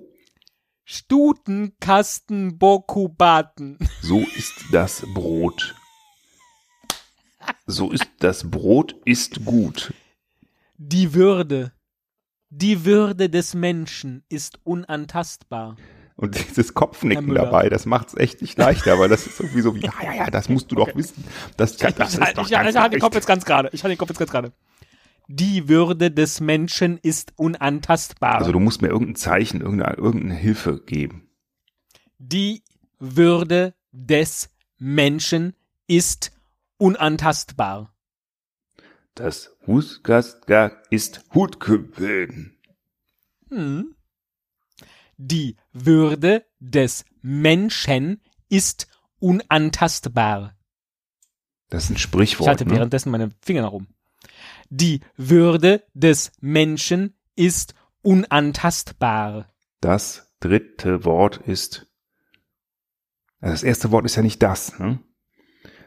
Stutenkasten, 0.84 2.56
Boku, 2.58 3.08
Baten. 3.08 3.78
So 4.00 4.20
ist 4.36 4.54
das 4.72 5.04
Brot. 5.12 5.74
So 7.66 7.90
ist 7.90 8.08
das 8.20 8.50
Brot 8.50 8.94
ist 9.04 9.44
gut. 9.44 9.92
Die 10.78 11.12
Würde. 11.12 11.72
Die 12.50 12.86
Würde 12.86 13.28
des 13.28 13.54
Menschen 13.54 14.24
ist 14.28 14.60
unantastbar. 14.64 15.76
Und 16.18 16.34
dieses 16.48 16.74
Kopfnicken 16.74 17.32
dabei, 17.32 17.68
das 17.68 17.86
macht 17.86 18.08
es 18.08 18.16
echt 18.16 18.42
nicht 18.42 18.58
leichter, 18.58 18.98
weil 18.98 19.08
das 19.08 19.26
ist 19.26 19.38
irgendwie 19.38 19.60
so 19.60 19.74
wie, 19.76 19.80
ja, 19.82 19.92
ja, 20.02 20.14
ja, 20.14 20.30
das 20.30 20.48
musst 20.48 20.70
du 20.70 20.74
doch 20.74 20.94
wissen. 20.96 21.24
Das, 21.56 21.76
das 21.76 21.90
ich 21.90 21.98
ist 22.14 22.20
halt, 22.20 22.36
doch 22.36 22.44
ich, 22.44 22.50
ganz 22.50 22.70
ich 22.70 22.76
halte 22.76 22.96
den 22.96 23.00
Kopf 23.00 23.14
jetzt 23.14 23.26
ganz 23.26 23.44
gerade. 23.44 23.70
Ich 23.72 23.84
halte 23.84 23.94
den 23.94 23.98
Kopf 23.98 24.08
jetzt 24.08 24.18
ganz 24.18 24.32
gerade. 24.32 24.52
Die 25.28 25.68
Würde 25.68 26.10
des 26.10 26.40
Menschen 26.40 26.98
ist 26.98 27.34
unantastbar. 27.36 28.34
Also 28.34 28.50
du 28.50 28.58
musst 28.58 28.82
mir 28.82 28.88
irgendein 28.88 29.14
Zeichen, 29.14 29.60
irgendeine, 29.60 29.96
irgendeine 29.96 30.34
Hilfe 30.34 30.80
geben. 30.84 31.30
Die 32.18 32.64
Würde 32.98 33.74
des 33.92 34.50
Menschen 34.78 35.54
ist 35.86 36.32
unantastbar. 36.78 37.94
Das 39.14 39.56
Husgastgar 39.68 40.72
ist 40.90 41.22
Hutköpfen. 41.32 42.58
Hm. 43.50 43.94
Die 45.18 45.56
Würde 45.72 46.46
des 46.60 47.04
Menschen 47.22 48.22
ist 48.48 48.86
unantastbar. 49.18 50.56
Das 51.68 51.84
ist 51.84 51.90
ein 51.90 51.96
Ich 51.96 52.02
Sprichwort. 52.02 52.48
halte 52.48 52.64
Ne? 52.64 52.70
währenddessen 52.76 53.10
meine 53.10 53.30
Finger 53.42 53.62
nach 53.62 53.72
oben. 53.72 53.88
Die 54.70 55.00
Würde 55.16 55.84
des 55.92 56.32
Menschen 56.40 57.16
ist 57.34 57.74
unantastbar. 58.02 59.52
Das 59.80 60.32
dritte 60.40 61.04
Wort 61.04 61.38
ist. 61.38 61.86
Also 63.40 63.52
das 63.54 63.62
erste 63.62 63.90
Wort 63.90 64.04
ist 64.06 64.16
ja 64.16 64.22
nicht 64.22 64.42
das, 64.42 64.78
ne? 64.78 65.00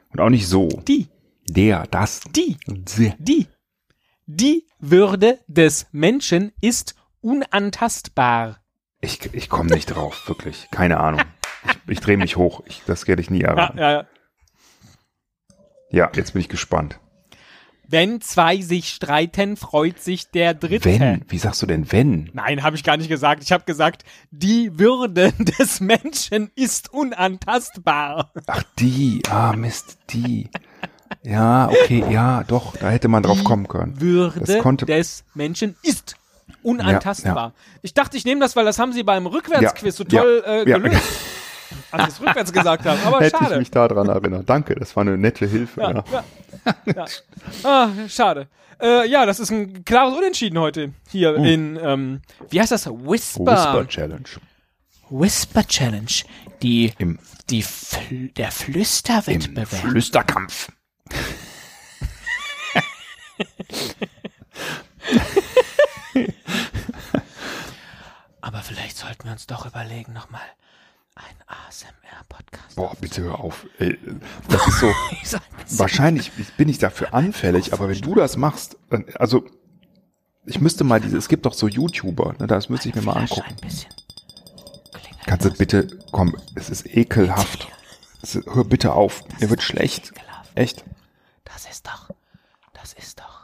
Und 0.10 0.20
auch 0.20 0.30
nicht 0.30 0.48
so. 0.48 0.68
Die, 0.68 1.08
Der, 1.50 1.88
das. 1.88 2.22
die, 2.36 2.58
die. 3.18 3.48
Die 4.26 4.68
Würde 4.80 5.40
des 5.48 5.88
Menschen 5.92 6.52
ist 6.62 6.96
unantastbar. 7.22 8.61
Ich, 9.02 9.34
ich 9.34 9.50
komme 9.50 9.70
nicht 9.70 9.88
drauf, 9.88 10.24
wirklich. 10.28 10.68
Keine 10.72 11.00
Ahnung. 11.00 11.22
Ich, 11.66 11.94
ich 11.94 12.00
drehe 12.00 12.18
mich 12.18 12.38
hoch. 12.38 12.62
Ich, 12.66 12.82
das 12.86 13.08
werde 13.08 13.22
ich 13.22 13.30
nie 13.30 13.42
Ja, 13.42 13.50
erraten. 13.50 13.78
ja, 13.80 13.92
ja. 13.92 14.06
Ja, 15.92 16.10
jetzt 16.16 16.34
bin 16.34 16.42
ich 16.42 16.50
gespannt. 16.50 17.00
Wenn 17.88 18.22
zwei 18.22 18.62
sich 18.62 18.88
streiten, 18.88 19.58
freut 19.58 20.00
sich 20.00 20.32
der 20.32 20.54
Dritte. 20.54 20.86
Wenn? 20.86 21.26
Wie 21.28 21.38
sagst 21.38 21.62
du 21.62 21.66
denn 21.66 21.92
wenn? 21.92 22.30
Nein, 22.32 22.64
habe 22.64 22.78
ich 22.78 22.86
gar 22.86 22.96
nicht 22.96 23.10
gesagt. 23.10 23.44
Ich 23.44 23.52
habe 23.52 23.66
gesagt, 23.66 24.06
die 24.32 24.80
Würde 24.80 25.34
des 25.60 25.82
Menschen 25.82 26.50
ist 26.56 26.94
unantastbar. 26.94 28.32
Ach, 28.48 28.64
die. 28.80 29.22
Ah, 29.30 29.52
Mist, 29.58 29.98
die. 30.12 30.50
Ja, 31.24 31.68
okay, 31.70 32.06
ja, 32.10 32.46
doch, 32.46 32.78
da 32.78 32.90
hätte 32.90 33.10
man 33.10 33.22
drauf 33.24 33.40
Die 33.40 33.44
kommen 33.44 33.68
können. 33.68 34.00
Würde 34.00 34.40
des 34.86 35.26
Menschen 35.34 35.76
ist 35.84 36.16
unantastbar. 36.64 37.54
Ich 37.82 37.94
dachte, 37.94 38.18
ich 38.18 38.26
nehme 38.26 38.42
das, 38.42 38.56
weil 38.56 38.66
das 38.66 38.80
haben 38.80 38.94
sie 38.94 39.04
beim 39.04 39.26
Rückwärtsquiz 39.28 39.96
so 39.96 40.04
Ja, 40.10 40.22
toll 40.22 40.44
äh, 40.46 40.70
ja. 40.70 40.78
gelöst. 40.78 41.02
Als 41.92 42.04
sie 42.04 42.10
es 42.12 42.22
rückwärts 42.28 42.52
gesagt 42.54 42.86
haben. 42.86 43.00
Aber 43.06 43.20
Hätte 43.20 43.38
ich 43.40 43.48
schade. 43.48 43.60
mich 43.60 43.72
daran 43.72 44.08
erinnert. 44.10 44.50
Danke, 44.50 44.76
das 44.76 44.96
war 44.96 45.02
eine 45.02 45.18
nette 45.18 45.46
Hilfe. 45.46 45.82
Ja, 45.82 45.92
Ja. 45.92 46.04
ja. 46.86 46.94
ja. 46.96 47.06
Ah, 47.64 47.90
schade. 48.08 48.48
Äh, 48.82 49.08
ja, 49.10 49.26
das 49.26 49.40
ist 49.40 49.52
ein 49.52 49.86
klares 49.86 50.18
Unentschieden 50.18 50.58
heute 50.60 50.94
hier 51.10 51.36
in, 51.36 51.78
ähm, 51.82 52.22
wie 52.50 52.60
heißt 52.60 52.72
das? 52.72 52.88
Whisper. 52.88 53.46
Whisper 53.46 53.88
Challenge. 53.88 54.24
Whisper 55.10 55.68
Challenge. 55.68 56.12
Die, 56.62 56.94
Im, 56.98 57.20
die 57.50 57.62
Fl 57.64 58.30
der 58.38 58.52
Flüsterwettbewerb. 58.52 59.68
Flüsterkampf. 59.70 60.72
Aber 68.42 68.60
vielleicht 68.60 68.98
sollten 68.98 69.26
wir 69.26 69.32
uns 69.32 69.48
doch 69.48 69.66
überlegen, 69.66 70.14
nochmal 70.14 70.42
ein 71.16 71.36
ASMR-Podcast. 71.48 72.76
Boah, 72.76 72.96
bitte 73.00 73.24
hör 73.24 73.40
auf. 73.40 73.66
Ey, 73.78 73.98
das 74.48 74.68
ist 74.68 74.80
so. 74.80 74.92
Wahrscheinlich 75.78 76.32
bin 76.58 76.70
ich 76.70 76.80
dafür 76.80 77.14
anfällig, 77.14 77.74
aber 77.74 77.90
wenn 77.90 78.02
du 78.02 78.16
das 78.16 78.38
machst, 78.38 78.78
dann, 78.90 79.06
also 79.16 79.46
ich 80.46 80.60
müsste 80.60 80.84
mal 80.84 81.00
diese, 81.00 81.18
es 81.18 81.28
gibt 81.28 81.46
doch 81.46 81.54
so 81.54 81.68
YouTuber, 81.68 82.36
ne, 82.40 82.48
das 82.48 82.70
müsste 82.70 82.90
ich 82.90 82.96
mir 82.96 83.02
mal 83.04 83.14
angucken. 83.14 83.56
Kannst 85.26 85.46
du 85.46 85.52
bitte, 85.52 85.88
komm, 86.12 86.36
es 86.56 86.70
ist 86.70 86.86
ekelhaft. 86.96 87.68
Es 88.24 88.36
hör 88.36 88.66
bitte 88.66 88.94
auf, 88.94 89.24
mir 89.40 89.50
wird 89.50 89.62
schlecht. 89.62 90.14
Echt? 90.56 90.84
Das 91.44 91.66
ist 91.70 91.86
doch, 91.86 92.10
das 92.74 92.94
ist 92.94 93.20
doch 93.20 93.41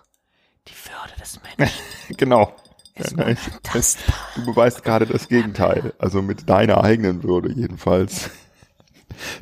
würde 1.01 1.19
des 1.19 1.39
Menschen. 1.57 2.17
genau. 2.17 2.53
Ja, 2.97 3.35
das, 3.73 3.97
du 4.35 4.45
beweist 4.45 4.83
gerade 4.83 5.05
das 5.05 5.27
Gegenteil. 5.27 5.93
Also 5.99 6.23
mit 6.23 6.49
deiner 6.49 6.83
eigenen 6.83 7.23
Würde 7.23 7.51
jedenfalls. 7.51 8.31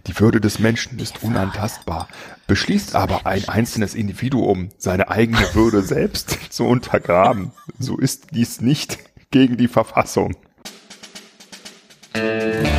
Die 0.08 0.20
Würde 0.20 0.40
des 0.40 0.60
Menschen 0.60 1.00
ist 1.00 1.24
unantastbar, 1.24 2.08
beschließt 2.48 2.96
aber 2.96 3.26
ein 3.26 3.48
einzelnes 3.50 3.94
Individuum, 3.94 4.70
seine 4.78 5.10
eigene 5.10 5.54
Würde 5.54 5.82
selbst 5.82 6.30
zu 6.50 6.66
untergraben. 6.66 7.52
So 7.80 7.98
ist 7.98 8.28
dies 8.32 8.62
nicht 8.62 9.00
gegen 9.32 9.58
die 9.58 9.68
Verfassung. 9.68 10.36
Äh. 12.14 12.75